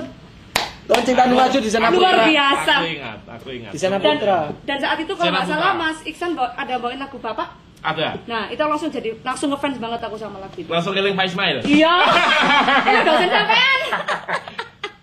[0.87, 2.73] Lonceng tani maju di sana Luar biasa.
[2.73, 4.39] aku ingat aku ingat Di sana Dan, Putra.
[4.63, 5.75] dan saat itu kalau nggak salah.
[5.75, 7.59] Mas Iksan ada bawain lagu Bapak.
[7.77, 10.65] ada Nah, itu langsung jadi langsung ngefans banget aku sama lagu itu.
[10.65, 11.93] langsung eling Pak Ismail Iya.
[12.87, 13.79] Eh, dosen sampean.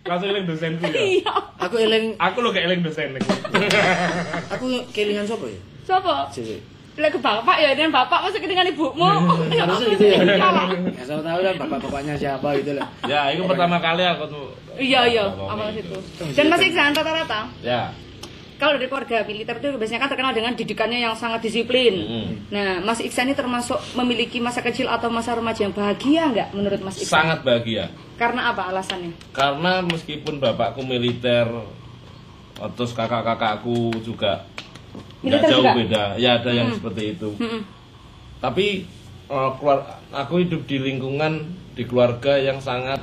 [0.05, 1.33] langsung eling dosenku ya Iya.
[1.61, 3.09] Aku eling, aku lo kayak eling dosen
[4.48, 5.61] aku kelingan sapa ya?
[5.85, 6.16] Sopo?
[6.94, 7.02] Sik.
[7.02, 9.11] Lagu Bapak ya, dan Bapak masa dengan ibumu.
[9.50, 10.18] Ya, Harusnya gitu ya.
[10.22, 10.66] iya lah.
[10.70, 12.87] Ya sama tahu kan bapak-bapaknya siapa gitu lah.
[13.04, 15.94] ya itu pertama kali aku tuh Iya, iya, awal gitu.
[15.94, 16.35] situ.
[16.35, 17.90] Dan Mas Iksan rata-rata ya
[18.54, 21.94] kalau dari keluarga militer itu biasanya kan terkenal dengan didikannya yang sangat disiplin.
[22.00, 22.26] Mm.
[22.48, 26.80] Nah, Mas Iksan ini termasuk memiliki masa kecil atau masa remaja yang bahagia nggak menurut
[26.80, 27.11] Mas Iksan?
[27.12, 29.11] sangat bahagia Karena apa alasannya?
[29.30, 31.50] karena meskipun bapakku militer
[32.72, 34.46] terus kakak-kakakku juga
[35.20, 35.72] nggak jauh juga?
[35.74, 36.76] beda ya ada yang Hmm.
[36.76, 37.61] seperti itu Mm-mm.
[38.38, 38.66] tapi
[39.26, 39.78] eh, keluar
[40.11, 41.33] aku hidup di lingkungan
[41.72, 43.00] di keluarga yang sangat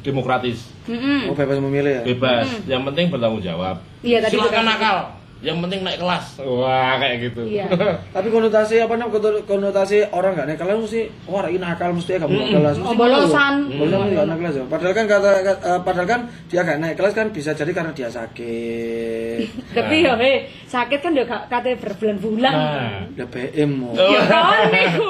[0.00, 1.30] demokratis Mm-mm.
[1.30, 2.04] Oh bebas memilih ya.
[2.04, 4.96] bebas yang penting bertanggung jawab Iya, tadi silakan nakal
[5.42, 7.66] yang penting naik kelas wah kayak gitu Iya.
[8.14, 12.18] Tapi konotasi apa namanya konotasi orang nggak naik kelas mesti wah ini nakal mesti ya
[12.18, 12.76] kamu naik kelas.
[12.78, 13.54] Mesti Oh, bolosan.
[13.68, 14.64] Bolosan nggak naik kelas ya.
[14.64, 18.08] Padahal kan kata, eh, padahal kan dia nggak naik kelas kan bisa jadi karena dia
[18.08, 19.38] sakit.
[19.76, 22.54] Tapi ya, hei, sakit kan ya gak katanya berbulan-bulan.
[22.54, 23.90] nah Udah BM mau.
[23.92, 24.08] Oh.
[24.08, 25.08] Ya kan, niku.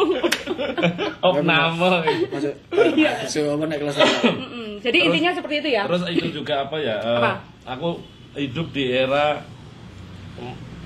[1.21, 1.91] opname
[2.29, 2.55] Masuk
[2.97, 3.11] Iya.
[3.21, 3.97] masuk apa naik kelas.
[4.81, 5.83] Jadi intinya seperti itu ya.
[5.87, 7.33] terus itu juga apa ya eh, Apa?
[7.69, 8.03] aku
[8.35, 9.39] hidup di era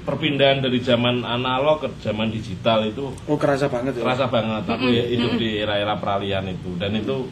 [0.03, 4.07] perpindahan dari zaman analog ke zaman digital itu Oh kerasa banget ya.
[4.07, 7.27] kerasa banget aku ya hidup di era-era peralihan itu dan itu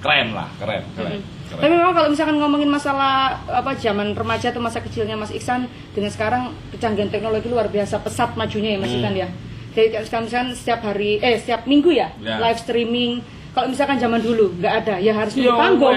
[0.00, 1.20] keren lah keren keren, keren.
[1.54, 3.12] Tapi memang kalau misalkan ngomongin masalah
[3.46, 8.32] apa zaman remaja atau masa kecilnya Mas Iksan dengan sekarang kecanggihan teknologi luar biasa pesat
[8.34, 8.98] majunya ya Mas Hmm.
[8.98, 9.28] Iksan ya.
[9.74, 12.38] Jadi kalau misalkan setiap hari eh setiap minggu ya, Ya.
[12.38, 13.20] live streaming.
[13.50, 15.94] Kalau misalkan zaman dulu nggak ada, ya harus di Yo, panggung.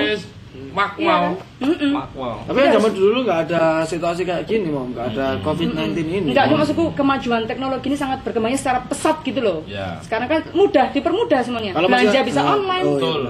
[0.58, 1.34] Iya makwal kan?
[1.60, 1.92] Mm-mm.
[1.92, 6.30] makwal Tapi kan zaman dulu nggak ada situasi kayak gini mau nggak ada COVID-19 ini.
[6.30, 9.60] Enggak, cuma maksudku kemajuan teknologi ini sangat berkembangnya secara pesat gitu loh.
[9.66, 9.98] Ya.
[10.00, 11.74] Sekarang kan mudah, dipermudah semuanya.
[11.74, 12.84] Kalau Belanja bisa nah, online.
[12.84, 13.22] oh, iya, Betul.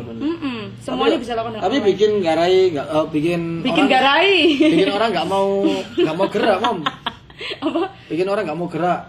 [0.77, 1.85] Semuanya bisa lakukan Tapi online.
[1.85, 4.31] bikin garai nggak oh, bikin bikin orang- garai.
[4.55, 5.47] bikin orang nggak mau
[5.93, 6.77] nggak mau gerak mom
[7.65, 7.81] apa?
[8.07, 9.01] bikin orang nggak mau gerak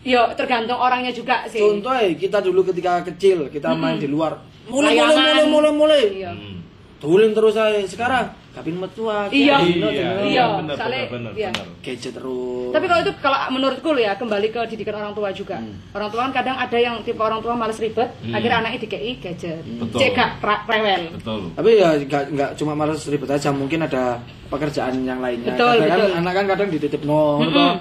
[0.00, 1.60] Yo, tergantung orangnya juga sih.
[1.60, 6.32] contoh ya kita dulu ketika kecil kita main di luar mulai mulai mulai mulai Iya.
[6.32, 6.59] Hmm.
[7.00, 9.56] Tulin terus saya sekarang kapin metua Iya.
[9.62, 9.88] iya
[10.20, 11.48] Iya, benar soalnya- benar benar iya.
[11.50, 11.66] benar.
[11.80, 15.56] gadget terus Tapi kalau itu kalau menurutku ya kembali ke didikan orang tua juga.
[15.56, 15.80] Hmm.
[15.90, 18.36] Orang tua kan kadang ada yang tipe orang tua males ribet, Hmm.
[18.36, 19.64] akhirnya anaknya dikei gadget.
[19.64, 19.96] Betul.
[19.96, 20.30] Cek gak
[20.66, 21.02] rewel.
[21.10, 25.74] betul tapi ya nggak nggak cuma males ribet aja mungkin ada pekerjaan yang lainnya Betul,
[25.78, 26.18] Kadang kan betul.
[26.18, 27.72] anak kan kadang dititip no Mm-mm.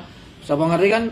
[0.42, 1.04] siapa ngerti kan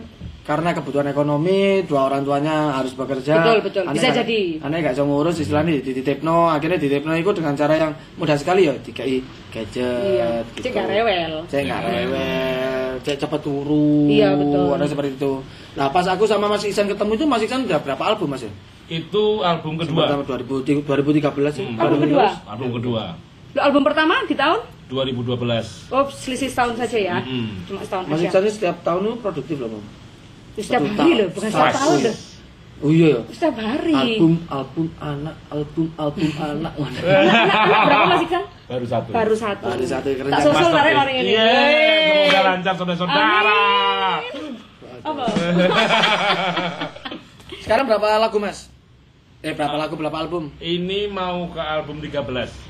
[0.47, 3.83] karena kebutuhan ekonomi dua orang tuanya harus bekerja Betul, betul.
[3.83, 4.41] Aneh Bisa jadi.
[4.57, 8.33] aneh gak bisa ngurus istilahnya dititip no akhirnya dititip no itu dengan cara yang mudah
[8.33, 9.19] sekali ya dikai
[9.51, 10.29] gadget Iya.
[10.49, 10.63] gitu.
[10.63, 11.31] Cek gak rewel.
[11.45, 14.71] cek nggak rewel cek cepet turu Iya, betul.
[14.71, 15.33] ada seperti itu
[15.75, 18.51] nah pas aku sama Mas Iksan ketemu itu Mas Iksan udah berapa album Mas ya
[18.87, 21.75] itu album kedua Pertama 2000 2013 ya Hmm.
[21.77, 22.25] Album kedua?
[22.47, 23.03] album kedua
[23.51, 24.59] Lo album pertama di tahun?
[24.87, 27.17] 2012 Oh, selisih setahun saja ya.
[27.19, 27.67] Mm-mm.
[27.67, 28.23] Cuma setahun Mas.
[28.23, 29.83] Iksan ini setiap tahun itu produktif loh Mam
[30.59, 31.13] Setiap satu hari tahun.
[31.15, 32.15] loh, bukan setiap tahun loh.
[32.77, 33.93] oh iya ya Setiap hari.
[33.95, 38.43] album album anak album album anak Wah, Anak berapa Mas Iksan?
[38.67, 39.63] baru satu Baru satu.
[39.67, 40.73] Baru satu, keren Tak Masterpiece.
[40.73, 41.29] bareng orang ini.
[41.29, 41.49] Iya,
[42.23, 43.61] semoga lancar saudara-saudara.
[44.99, 45.23] Apa?
[47.59, 48.67] sekarang berapa lagu Mas
[49.39, 52.25] eh berapa lagu berapa album Ini mau ke album 13.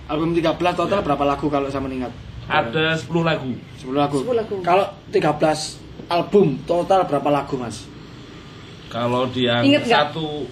[0.05, 2.11] album 13 total berapa lagu kalau saya mengingat
[2.45, 3.51] Ada 10 lagu.
[3.77, 4.55] 10 lagu 10 lagu.
[4.61, 7.83] kalau 13 album total berapa lagu Mas
[8.87, 10.47] Kalau dia Ingat satu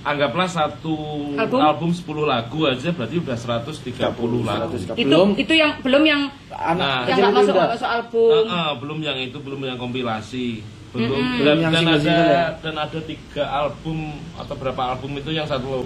[0.00, 0.96] anggaplah satu
[1.36, 1.60] Album?
[1.60, 4.00] album, 10 lagu aja berarti udah 130
[4.40, 4.72] lagu.
[4.72, 4.96] 130.
[4.96, 5.28] Itu Belum.
[5.36, 7.04] itu yang belum yang anak Nah.
[7.04, 8.32] yang nggak masuk masuk album.
[8.32, 10.64] Eh, eh, belum yang itu, belum yang kompilasi.
[10.90, 11.20] Belum Mm-mm.
[11.20, 12.46] dan, Belum yang dan ada single-single ya?
[12.58, 13.98] dan ada tiga album
[14.34, 15.84] atau berapa album itu yang satu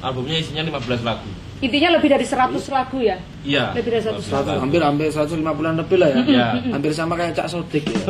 [0.00, 1.28] albumnya isinya 15 lagu.
[1.60, 3.20] Intinya lebih dari 100 lagu ya.
[3.44, 3.76] Iya.
[3.76, 6.20] Lebih dari 100 Satu, hampir hampir 150-an lebih lah ya.
[6.24, 6.46] Iya.
[6.72, 8.00] Hampir sama kayak Cak Sodik ya.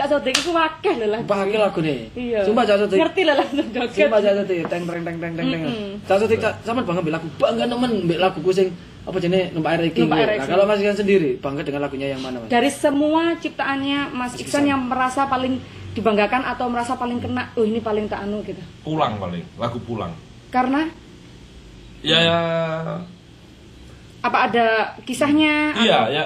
[0.00, 1.20] Cak Sodik itu wakeh lho lah.
[1.28, 2.08] Pakai lagu nih.
[2.16, 2.48] Iya.
[2.48, 2.96] Sumpah Cak Sodik.
[2.96, 4.08] Ngerti lah langsung joget.
[4.08, 5.62] Sumpah Cak Sodik teng teng teng teng teng teng.
[6.08, 8.72] Cak Sodik Cak sampe bangga mbek lagu bangga nemen mbek lagu sing
[9.02, 10.06] apa jenenge numpak air iki.
[10.06, 12.48] Nah, kalau Mas Ikan sendiri bangga dengan lagunya yang mana Mas?
[12.48, 15.58] Dari semua ciptaannya Mas Iksan yang merasa paling
[15.92, 18.62] dibanggakan atau merasa paling kena, oh ini paling tak anu gitu.
[18.80, 20.14] Pulang paling, lagu pulang.
[20.48, 20.88] Karena
[22.02, 22.38] Ya, ya
[24.22, 24.66] apa ada
[25.02, 25.74] kisahnya?
[25.76, 26.24] iya atau- ya.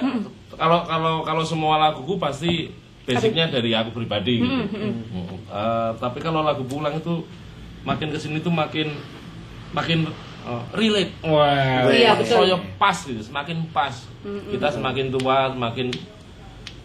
[0.53, 2.69] Kalau kalau kalau semua laguku pasti
[3.05, 4.63] basicnya dari aku pribadi gitu.
[5.47, 7.25] Eh, tapi kalau lagu pulang itu
[7.85, 8.93] makin ke sini tuh makin
[9.73, 10.09] makin
[10.45, 11.13] eh, relate.
[11.23, 12.45] Wah, Iya, betul.
[12.45, 13.93] soyo pas gitu, semakin pas.
[14.25, 15.89] Kita semakin tua, semakin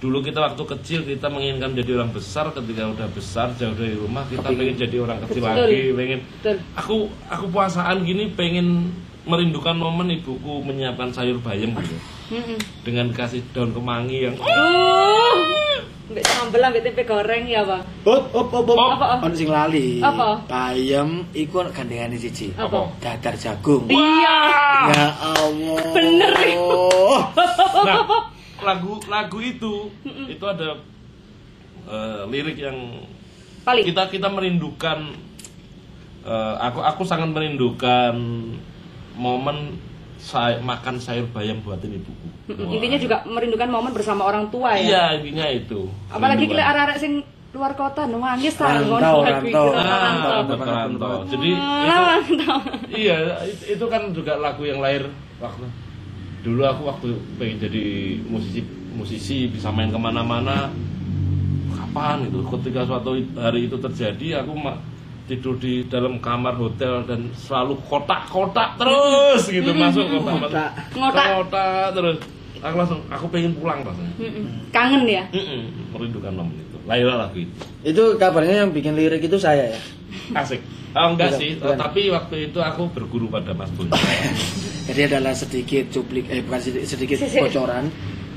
[0.02, 4.26] dulu kita waktu kecil kita menginginkan jadi orang besar ketika udah besar jauh dari rumah
[4.26, 5.62] kita pengen jadi orang kecil Betul.
[5.62, 6.58] lagi pengen Betul.
[6.74, 6.96] aku
[7.30, 8.90] aku puasaan gini pengen
[9.30, 11.96] merindukan momen ibuku menyiapkan sayur bayam gitu
[12.82, 18.04] dengan kasih daun kemangi yang Uh, mbak sambel ambek tempe goreng ya, Pak.
[18.04, 19.00] Hop hop hop hop.
[19.00, 19.24] Apa?
[19.24, 20.04] Ono sing lali.
[20.04, 20.44] Apa?
[20.44, 22.52] Bayam iku ono gandengane siji.
[22.60, 22.92] Apa?
[23.00, 23.88] Dadar jagung.
[23.88, 24.40] Iya.
[24.92, 25.80] Ya Allah.
[25.96, 26.32] Bener.
[27.88, 28.31] nah
[28.62, 29.90] lagu lagu itu
[30.28, 30.78] itu ada
[31.84, 32.78] eh, lirik yang
[33.62, 33.84] Paling.
[33.84, 35.14] kita kita merindukan
[36.24, 38.14] eh, aku aku sangat merindukan
[39.14, 39.78] momen
[40.18, 42.74] saya makan sayur bayam buatin ibuku Mm-mm.
[42.74, 44.82] Intinya juga merindukan momen bersama orang tua ya.
[44.82, 47.14] iya intinya itu Apalagi kita arek-arek sing
[47.52, 49.36] luar kota nangis ta Rantau, rantau.
[49.44, 50.56] iki, Ah, rantau.
[50.58, 51.16] Rantau.
[51.28, 52.00] Jadi Ah, itu
[52.38, 52.58] rantau.
[52.88, 55.66] iya it- itu kan juga lagu yang lahir waktu
[56.42, 57.84] dulu aku waktu pengen jadi
[58.26, 60.74] musisi musisi bisa main ke mana-mana
[61.72, 64.80] kapan gitu ketika suatu hari itu terjadi aku ma-
[65.26, 70.70] tidur di dalam kamar hotel dan selalu kotak-kotak terus gitu masuk kotak Kotak.
[70.92, 71.26] Ngotak.
[71.40, 72.18] kotak terus
[72.60, 74.14] aku langsung aku pengen pulang rasanya.
[74.70, 75.24] Kangen ya.
[75.32, 79.80] Mm-mm, merindukan momen itu lahirlah lagu itu Itu kabarnya yang bikin lirik itu saya ya.
[80.42, 80.60] asik
[80.92, 81.78] oh, enggak Bukan, sih bukan.
[81.78, 83.88] tapi waktu itu aku berguru pada Mas Bun
[84.82, 87.38] Jadi adalah sedikit cuplik eh bukan sedikit, sedikit Si, si.
[87.38, 87.86] bocoran.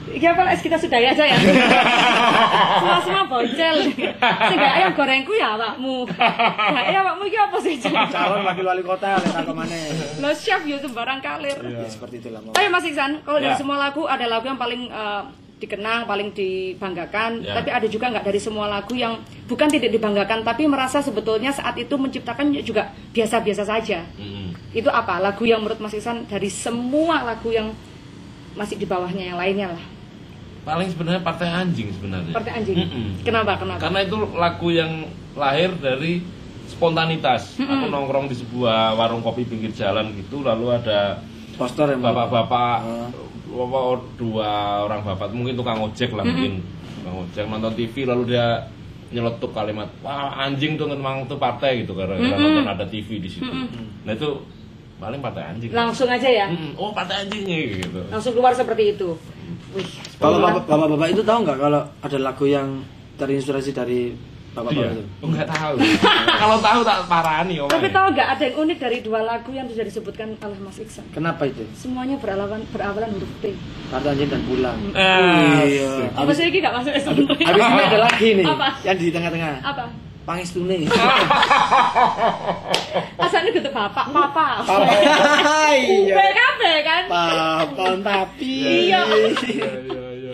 [0.07, 1.35] Iki apa es kita sudahi aja ya.
[2.79, 3.77] semua semua bocel.
[4.21, 6.07] Sing gak ayam gorengku ya awakmu.
[6.07, 7.75] Gak ayam awakmu iki apa sih?
[7.83, 9.75] Calon wakil wali kota oleh tak ke mana.
[10.21, 11.59] Lo chef yo sembarang kalir.
[11.59, 12.45] Ya seperti itulah.
[12.55, 13.59] Ayo Mas Iksan, kalau dari Ya.
[13.59, 15.23] semua lagu ada lagu yang paling eh,
[15.55, 17.55] dikenang, paling dibanggakan, Ya.
[17.55, 21.75] tapi ada juga nggak dari semua lagu yang bukan tidak dibanggakan, tapi merasa sebetulnya saat
[21.75, 24.03] itu menciptakan juga biasa-biasa saja.
[24.15, 24.53] Mm-mm.
[24.71, 25.19] Itu apa?
[25.19, 27.71] Lagu yang menurut Mas Iksan dari semua lagu yang
[28.53, 29.85] masih di bawahnya yang lainnya lah.
[30.65, 32.77] paling sebenarnya partai anjing sebenarnya Seperti anjing.
[32.81, 33.07] Mm-mm.
[33.21, 33.53] Kenapa?
[33.55, 33.79] Kenapa?
[33.79, 34.93] karena itu lagu yang
[35.35, 36.25] lahir dari
[36.65, 41.21] spontanitas aku nongkrong di sebuah warung kopi pinggir jalan gitu lalu ada
[41.55, 43.09] Poster yang bapak-bapak Ah.
[43.55, 44.51] Bapak dua
[44.85, 46.59] orang bapak mungkin tukang ojek lah mungkin
[47.01, 48.67] tukang ojek nonton TV lalu dia
[49.15, 53.31] nyeletuk kalimat wah anjing tuh memang tuh partai gitu karena karena nonton ada TV di
[53.31, 53.51] situ
[54.03, 54.43] nah itu
[54.99, 55.71] paling partai anjing.
[55.75, 56.47] Langsung aja ya.
[56.49, 56.79] Mm-mm.
[56.79, 58.01] Oh partai anjing nih gitu.
[58.09, 59.19] Langsung keluar seperti itu.
[59.75, 59.91] Wih.
[60.23, 62.69] Bapak-bapak bapak-bapak itu tahu nggak kalau ada lagu yang
[63.19, 64.15] terinspirasi dari
[64.55, 64.63] Iya.
[64.63, 65.03] bapak-bapak itu?
[65.19, 65.75] Oh, Enggak tahu.
[66.41, 67.67] Kalau tahu tak parani om.
[67.67, 71.05] Tapi tahu nggak ada yang unik dari dua lagu yang sudah disebutkan oleh Mas Iksan?
[71.11, 71.67] Kenapa itu?
[71.75, 73.51] Semuanya berawalan berawalan huruf P.
[73.89, 74.79] Kartu anjing dan pulang.
[74.93, 75.91] Eh, Iya.
[76.15, 77.35] Apa sih ini nggak masuk SMP?
[77.37, 78.69] Habis ini ada lagi nih Apa?
[78.83, 79.55] yang di tengah-tengah.
[79.61, 79.85] Apa?
[80.25, 80.89] Pangestune.
[83.19, 84.49] Asalnya gitu bapak, papa.
[85.75, 86.15] Iya.
[86.15, 87.03] BKB kan?
[87.07, 88.89] Papon tapi.
[88.89, 89.01] Iya.
[89.05, 90.33] Iya iya iya.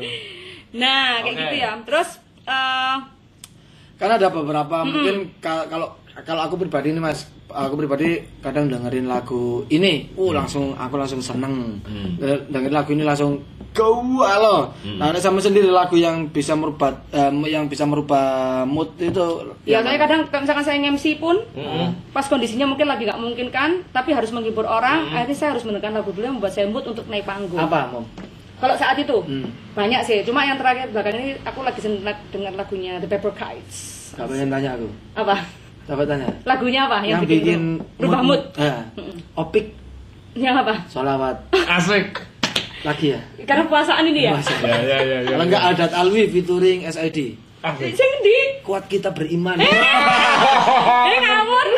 [0.73, 1.71] Nah, kayak gitu ya.
[1.83, 2.09] Terus
[2.45, 2.97] eh
[4.01, 8.09] Karena ada beberapa mungkin ka- kalau kalau aku pribadi nih Mas, aku pribadi
[8.41, 11.79] kadang dengerin lagu ini, uh langsung aku langsung seneng.
[11.85, 12.17] Hmm.
[12.49, 14.75] Dengerin lagu ini langsung go loh.
[14.99, 18.25] Nah, ada sama sendiri lagu yang bisa merubah eh, yang bisa merubah
[18.67, 19.55] mood itu.
[19.63, 22.11] ya saya kadang misalkan saya MC pun Mm-mm.
[22.11, 26.11] pas kondisinya mungkin lagi nggak memungkinkan tapi harus menghibur orang akhirnya saya harus menekan lagu
[26.11, 28.05] dulu yang membuat saya mood untuk naik panggung apa, Mom?
[28.61, 29.49] Kalau saat itu Hmm.
[29.73, 34.13] banyak sih cuma yang terakhir belakangan ini aku lagi seneng dengar lagunya The Paper Kites
[34.13, 34.89] Gak pengen tanya aku.
[35.15, 35.37] apa
[35.83, 36.29] Coba tanya.
[36.45, 37.61] lagunya apa yang, Yang, bikin
[37.97, 38.75] berubah mood, Eh,
[39.35, 39.67] opik
[40.33, 41.35] yang apa solawat
[41.77, 42.21] Asik.
[42.81, 43.21] lagi ya.
[43.43, 44.55] karena puasaan ini ya Masa?
[44.59, 45.31] Ya ya ya ya.
[45.31, 47.19] Kalau enggak adat alwi featuring SID.
[47.61, 47.93] Asik.
[47.93, 49.57] sing di Kuat kita beriman.
[49.57, 49.69] eh
[51.21, 51.69] ngawur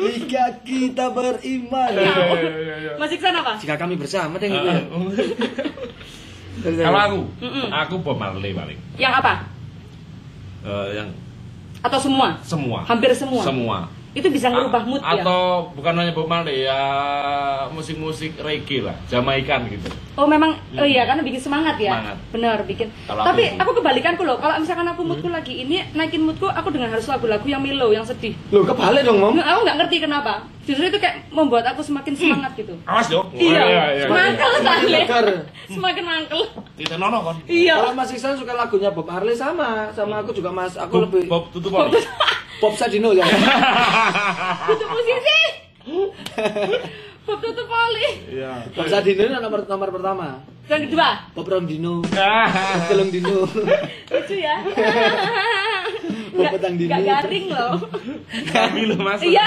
[0.00, 1.92] Jika kita beriman.
[1.92, 2.92] Iya iya iya iya.
[2.96, 4.58] Mas Iksan apa Jika kami bersama deh ah.
[4.58, 4.74] ya.
[6.60, 7.66] Kalau aku, Mm-mm.
[7.68, 8.76] aku Bob Marley paling.
[8.96, 9.46] yang apa
[10.60, 11.08] Eh, yang
[11.80, 12.84] atau semua semua.
[12.84, 13.78] hampir semua Semua.
[14.10, 16.82] Itu bisa merubah mood ya Atau bukan hanya Bob Marley ya
[17.70, 19.86] musik-musik reggae lah, Jamaikan gitu.
[20.18, 21.94] Oh memang, oh iya karena bikin semangat ya.
[21.94, 22.16] Semangat.
[22.34, 22.90] Benar bikin.
[23.06, 24.36] Kalau Tapi aku- aku, kebalikanku loh.
[24.36, 28.02] Kalau misalkan aku moodku lagi ini naikin moodku, aku dengan harus lagu-lagu yang mellow, yang
[28.02, 28.34] sedih.
[28.50, 29.38] Loh, kebalik dong, Mom.
[29.38, 30.32] Nggak, aku nggak ngerti kenapa.
[30.66, 32.74] Justru itu kayak membuat aku semakin semangat gitu.
[32.84, 33.24] Awas yo.
[33.32, 33.64] Iya,
[33.96, 34.06] iya.
[34.10, 34.92] mangkel sekali.
[35.02, 35.26] Tegar.
[35.70, 36.40] Semakin mangkel.
[36.76, 37.36] Tidak nono kan.
[37.46, 37.74] Iya.
[37.80, 40.76] Kalau Mas Iksan suka lagunya Bob Marley sama, sama aku juga Mas.
[40.76, 41.88] Aku Bob, lebih Bob tutup Bob.
[42.60, 43.24] Bob Sadino ya.
[44.68, 45.40] Tutup musisi.
[47.20, 48.08] Bob tutup poli.
[48.30, 48.68] Iya.
[48.70, 50.28] Bob Sadino ini nomor nomor pertama.
[50.64, 51.98] Dan kedua, Bob Rondino.
[52.14, 52.46] Ah.
[52.78, 53.42] Bob Telung Dino.
[54.06, 54.62] lucu ya.
[56.30, 56.86] Bob Nggak- Petang Dini.
[56.86, 57.72] nggak garing loh.
[58.46, 59.18] Kami lo mas.
[59.20, 59.46] Iya,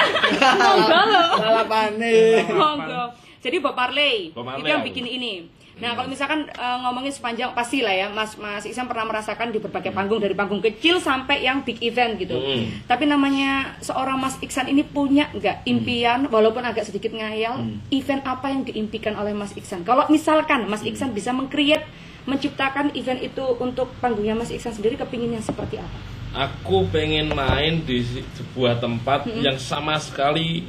[0.59, 1.29] monggo loh.
[1.39, 2.43] Salah panik.
[2.51, 3.03] Monggo.
[3.39, 5.33] Jadi Bob Marley, Bob Marley itu yang bikin ini.
[5.73, 9.57] Nah, kalau misalkan eh, ngomongin sepanjang pasti lah ya, Mas Mas Iksan pernah merasakan di
[9.57, 12.37] berbagai panggung dari panggung kecil sampai yang big event gitu.
[12.37, 12.85] Mm.
[12.85, 17.57] Tapi namanya seorang Mas Iksan ini punya nggak impian walaupun agak sedikit ngayal,
[17.89, 19.81] event apa yang diimpikan oleh Mas Iksan?
[19.81, 21.83] Kalau misalkan Mas Iksan bisa meng-create
[22.23, 25.97] menciptakan event itu untuk panggungnya Mas Iksan sendiri kepinginnya seperti apa?
[26.33, 30.65] Aku pengen main di se- sebuah tempat yang sama sekali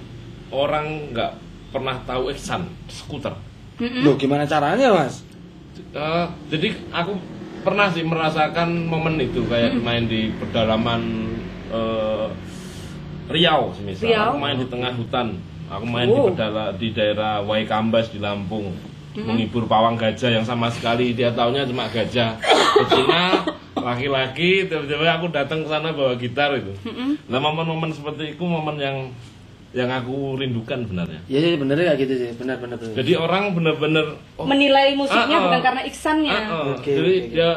[0.53, 1.33] orang nggak
[1.73, 3.54] pernah tahu Iksan skuter.
[3.77, 5.27] Loh, gimana caranya, Mas?
[5.91, 7.19] Eh, jadi aku
[7.61, 11.03] pernah sih merasakan momen itu kayak main di pedalaman
[11.69, 12.27] eh,
[13.25, 14.05] Riau semisal.
[14.05, 14.31] Riau?
[14.31, 15.41] Aku main di tengah hutan.
[15.67, 16.29] Aku main di Oh.
[16.29, 18.71] pedala di daerah Waikambas di Lampung.
[19.15, 22.35] Menghibur pawang gajah yang sama sekali dia taunya cuma gajah
[22.75, 23.47] betina
[23.87, 26.75] laki-laki tiba-tiba aku datang ke sana bawa gitar itu.
[27.31, 29.15] Nah momen-momen seperti itu momen yang
[29.75, 31.21] yang aku rindukan sebenarnya.
[31.27, 32.31] Iya, iya bener ya gitu sih.
[32.39, 32.95] Benar, benar, benar.
[32.95, 34.07] Jadi orang bener-bener
[34.39, 35.47] oh, Menilai musiknya Ah, ah.
[35.51, 36.31] bukan karena Iksannya.
[36.31, 36.63] Ah, ah.
[36.79, 37.31] Oke, Jadi oke, oke.
[37.35, 37.51] dia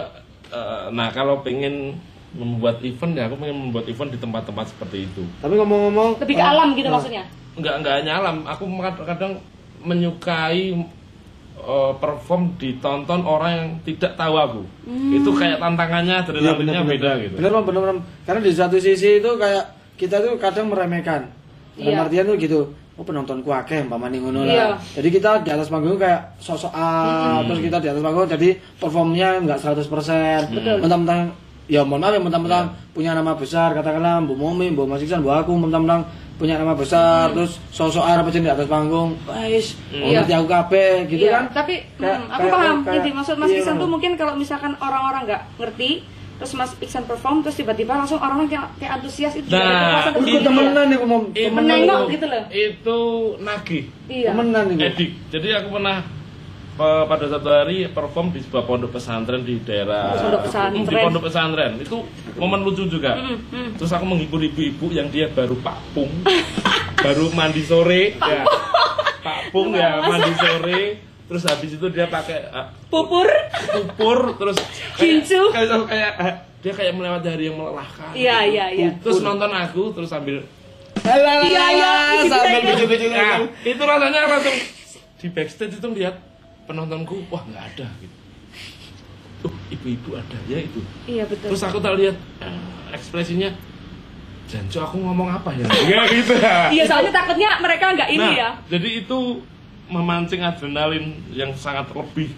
[0.49, 1.93] eh, nah kalau pengen
[2.34, 5.23] membuat event ya aku pengen membuat event di tempat-tempat seperti itu.
[5.39, 6.93] Tapi ngomong-ngomong Lebih ke oh, alam gitu oh.
[6.97, 7.23] maksudnya.
[7.53, 8.63] Enggak enggak hanya alam, aku
[9.06, 9.34] kadang
[9.86, 10.73] menyukai
[11.53, 14.62] eh, perform ditonton orang yang tidak tahu aku.
[15.13, 17.36] Itu kayak tantangannya Iya, adrenalinnya beda gitu.
[17.38, 17.99] Bener, Mam, bener, Mam.
[18.25, 21.38] Karena di satu sisi itu kayak kita tuh kadang meremehkan.
[21.78, 22.02] Dalam Iya.
[22.04, 22.60] artian tuh gitu.
[22.98, 24.74] Oh penontonku akeh umpamane ngono Iya.
[24.74, 24.78] lah.
[24.98, 29.38] Jadi kita di atas panggung kayak sosok A, terus kita di atas panggung jadi performnya
[29.38, 30.50] enggak 100%.
[30.82, 31.30] Mentang-mentang
[31.68, 35.30] ya mohon maaf ya mentang-mentang punya nama besar katakanlah Bu Momi, Bu Mas Iksan, Bu
[35.30, 39.13] aku mentang-mentang punya nama besar terus sosok A apa di atas panggung.
[39.26, 40.22] Wais, Iya.
[40.22, 41.44] ngerti aku kabeh gitu Iya, kan.
[41.54, 44.34] Tapi Kayak- hmm, aku kayak- paham kayak- inti maksud Mas iya, Iksan tuh mungkin kalau
[44.34, 45.90] misalkan orang-orang nggak ngerti
[46.38, 50.45] terus Mas Iksan perform terus tiba-tiba langsung orang kayak, kayak antusias itu Nah, itu ya.
[50.45, 50.97] temenan nih
[51.34, 52.43] Itu- Menengok gitu loh.
[52.47, 52.97] Itu
[53.41, 53.84] nagih.
[54.08, 54.30] Iya.
[54.32, 54.82] Temenan itu.
[54.84, 55.12] Edik.
[55.30, 55.97] Jadi aku pernah
[56.78, 60.86] pada satu hari perform di sebuah pondok pesantren di daerah Pondok pesantren.
[60.86, 61.97] di pondok pesantren itu
[62.38, 63.17] momen lucu juga.
[63.73, 66.13] Terus aku menghibur ibu-ibu yang dia baru pakpung,
[67.02, 68.45] baru mandi sore, ya.
[69.26, 70.82] Pakpung ya mandi sore.
[71.28, 73.28] Terus habis itu dia pakai eh, Pupur.
[73.68, 74.58] pupur, terus
[74.96, 75.52] Gincu.
[75.52, 78.12] kayak, kayak eh, dia kayak melewati hari yang melelahkan.
[78.12, 78.90] Iya, iya, iya.
[78.98, 80.40] Terus nonton aku, terus sambil
[80.98, 81.92] Iya, iya,
[82.26, 82.84] sambil gitu.
[82.88, 83.08] lucu-lucu.
[83.10, 84.56] Nah, itu rasanya langsung
[85.18, 86.16] di backstage itu lihat
[86.63, 88.16] penontonku wah nggak ada gitu
[89.40, 91.48] tuh ibu-ibu ada ya itu Iya betul.
[91.50, 92.60] terus aku tak lihat eh,
[92.92, 93.50] ekspresinya
[94.48, 98.34] Janjo aku ngomong apa ya ya gitu ya Iya soalnya takutnya mereka nggak ini nah,
[98.36, 98.50] ya.
[98.68, 99.20] jadi itu
[99.88, 102.32] memancing adrenalin yang sangat lebih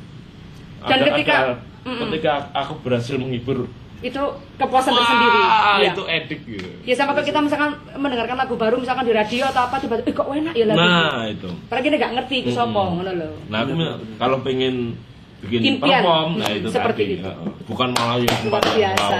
[0.81, 1.99] Dan ketika- Mm-mm.
[2.07, 3.67] ketika aku berhasil menghibur
[3.99, 4.21] Itu
[4.55, 5.39] kepuasan tersendiri.
[5.41, 5.91] wah, Iya.
[5.91, 9.65] itu edik gitu Ya sama kalau kita misalkan mendengarkan lagu baru misalkan di radio atau
[9.65, 10.77] apa tiba-tiba eh kok enak ya lagu.
[10.77, 12.95] nah itu Padahal kita nggak ngerti sopo Mm-mm.
[12.95, 13.29] ngono lho.
[13.47, 13.71] Nah, aku
[14.15, 14.95] kalau pengen
[15.39, 15.99] bikin Impian.
[15.99, 17.15] perform, nah itu Seperti tadi.
[17.17, 17.31] itu.
[17.65, 19.17] Bukan malah yang Luar tempat biasa.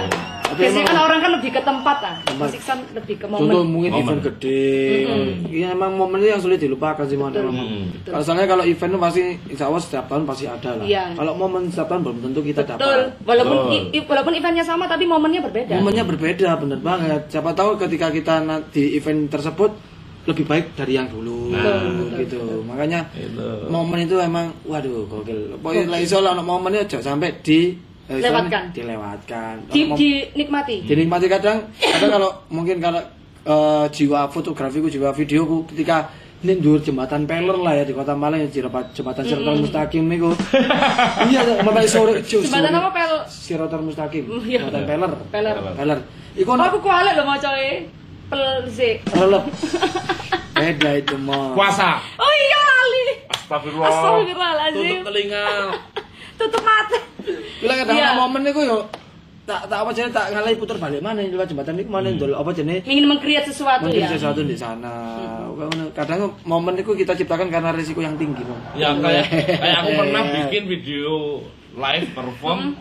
[0.50, 2.16] Tapi Biasanya emang- kan orang kan lebih ke tempat ah.
[2.20, 2.42] Tempat.
[2.42, 3.70] Mas Iksan lebih ke Contoh momen.
[3.70, 4.02] mungkin Momen.
[4.04, 4.66] event gede.
[5.46, 7.14] Iya emang momen itu yang sulit dilupakan sih.
[7.14, 7.30] Emang.
[7.30, 7.94] Mm-mm.
[7.94, 8.10] Betul.
[8.10, 10.84] Kalau soalnya kalau event itu pasti insya Allah setiap tahun pasti ada lah.
[10.84, 11.04] Iya.
[11.14, 12.76] Kalau momen setiap tahun belum tentu kita Betul.
[12.76, 13.22] dapat.
[13.22, 13.94] Walaupun Betul.
[13.94, 15.74] i- walaupun eventnya sama tapi momennya berbeda.
[15.76, 17.22] Momennya berbeda, bener banget.
[17.28, 18.34] Siapa tahu ketika kita
[18.68, 19.70] di event tersebut
[20.22, 21.58] lebih baik dari yang dulu, Nah.
[21.58, 22.38] Betul, betul, gitu.
[22.38, 22.60] betul.
[22.66, 23.46] Makanya Itu.
[23.66, 25.56] momen itu emang, waduh, gokil.
[25.56, 27.72] Pokoknya lah iso lah momennya jangan sampai di
[28.10, 28.62] eh, Lewatkan.
[28.70, 29.54] dilewatkan.
[29.66, 30.76] Di, mom- dinikmati.
[30.82, 32.98] dinikmati kadang kadang kalau mungkin kalau
[33.42, 38.40] eh, jiwa fotografiku jiwa videoku ketika ini dur jembatan peler lah ya di kota Malang
[38.40, 40.32] ya jembatan jembatan Siratal Mustaqim niku
[41.28, 43.12] iya tuh sampai sore Jembatan apa pel?
[43.28, 44.58] Siratal Mustaqim Mm, iya.
[44.58, 45.54] jembatan peler Peler.
[45.70, 45.98] peler
[46.32, 47.84] iku Oh, aku kualik loh mau coy.
[48.26, 49.04] Pel Z.
[49.10, 49.44] relep
[50.56, 52.00] beda itu mah Puasa.
[52.14, 53.04] Oh iya kali.
[53.28, 53.88] Astagfirullah.
[53.90, 54.80] Astagfirullahaladzim.
[54.80, 55.44] Tutup telinga.
[56.40, 56.98] Tutup mata.
[57.60, 58.06] Bila kadang Iya.
[58.10, 58.78] ono momen niku yo
[59.42, 62.50] tak tak apa jenenge tak ngalahi puter balik mana lewat jembatan niku mana ndol apa
[62.50, 64.08] jenenge Ingin mengkreat sesuatu mungkin ya.
[64.08, 64.94] sesuatu di sana.
[65.92, 68.60] Kadang momen itu kita ciptakan karena risiko yang tinggi, Bang.
[68.74, 71.10] Ya kayak kayak aku pernah bikin video
[71.72, 72.72] live perform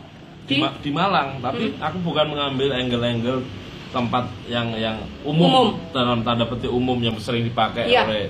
[0.46, 0.66] di, Di?
[0.80, 3.44] Di Malang, tapi aku bukan mengambil angle-angle
[3.90, 5.68] tempat yang yang umum, Umum.
[5.90, 8.06] dalam tanda petik umum yang sering dipakai Iya.
[8.06, 8.24] oleh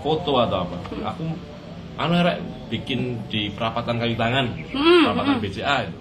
[0.00, 0.76] foto atau apa.
[1.06, 1.24] Aku
[1.94, 2.36] anu rek
[2.72, 5.44] bikin di perapatan kayu tangan, Hmm, perapatan hmm.
[5.44, 5.98] BCA itu.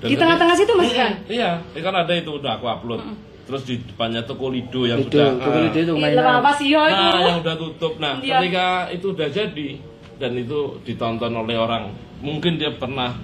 [0.00, 1.12] Dan Di tengah-tengah situ Mas kan?
[1.26, 3.02] Iya, ya kan ada itu udah aku upload.
[3.44, 6.38] Terus di depannya toko Lido yang Itu, sudah tuh ah, itu itu Ih, mainan.
[6.38, 7.18] apa sih yo Nah, itu?
[7.20, 7.92] yang udah tutup.
[7.98, 8.38] Nah, Iya.
[8.38, 9.68] ketika itu udah jadi
[10.16, 13.18] dan itu ditonton oleh orang, mungkin dia pernah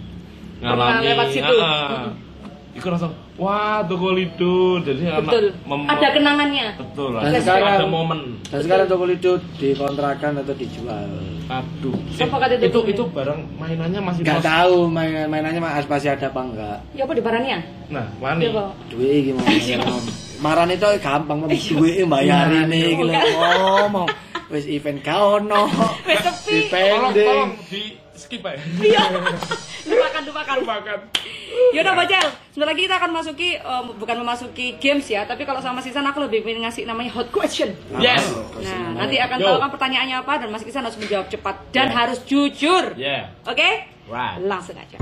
[0.59, 1.05] Pernah ngalami.
[1.07, 1.55] lewat situ.
[1.57, 2.11] ah,
[2.75, 4.81] Iku langsung, wah toko Lido.
[4.81, 5.53] Jadi Betul.
[5.53, 6.67] anak mem- Ada kenangannya.
[6.77, 7.23] Betul lah.
[7.23, 8.21] Dan Ada sekarang- momen.
[8.49, 11.11] Dan sekarang toko Lido dikontrakan atau dijual.
[11.47, 11.95] Aduh.
[12.11, 16.27] Siapa kata itu itu itu barang mainannya masih Gak tahu main mainannya mas masih ada
[16.27, 16.79] apa enggak.
[16.93, 17.59] Ya apa di barangnya?
[17.87, 18.45] Nah, wani.
[18.45, 18.69] Ya Pak.
[18.91, 19.95] Duit gimana?
[20.37, 21.49] Maran itu gampang, Mam.
[21.49, 23.09] duit bayarin nih gitu.
[23.09, 24.09] Ngomong.
[24.47, 25.67] Wis event kau no.
[26.07, 26.71] Wes sepi.
[26.71, 28.59] Tolong, tolong di skip aja.
[28.81, 29.03] Iya.
[29.91, 30.55] lupakan, lupakan.
[30.65, 30.99] Lupakan.
[31.73, 35.81] Yaudah Bajel, sebentar lagi kita akan masuki eh, bukan memasuki games ya, tapi kalau sama
[35.81, 37.73] Sisan aku lebih ingin ngasih namanya hot question.
[37.97, 38.25] Yes.
[38.61, 39.47] Nah, nanti akan Yo.
[39.49, 41.97] tahu kan pertanyaannya apa dan Mas Isan harus menjawab cepat dan Yeah.
[41.97, 42.85] harus jujur.
[42.99, 43.31] Yeah.
[43.47, 43.87] Oke?
[44.11, 44.43] Right.
[44.43, 44.99] Langsung aja.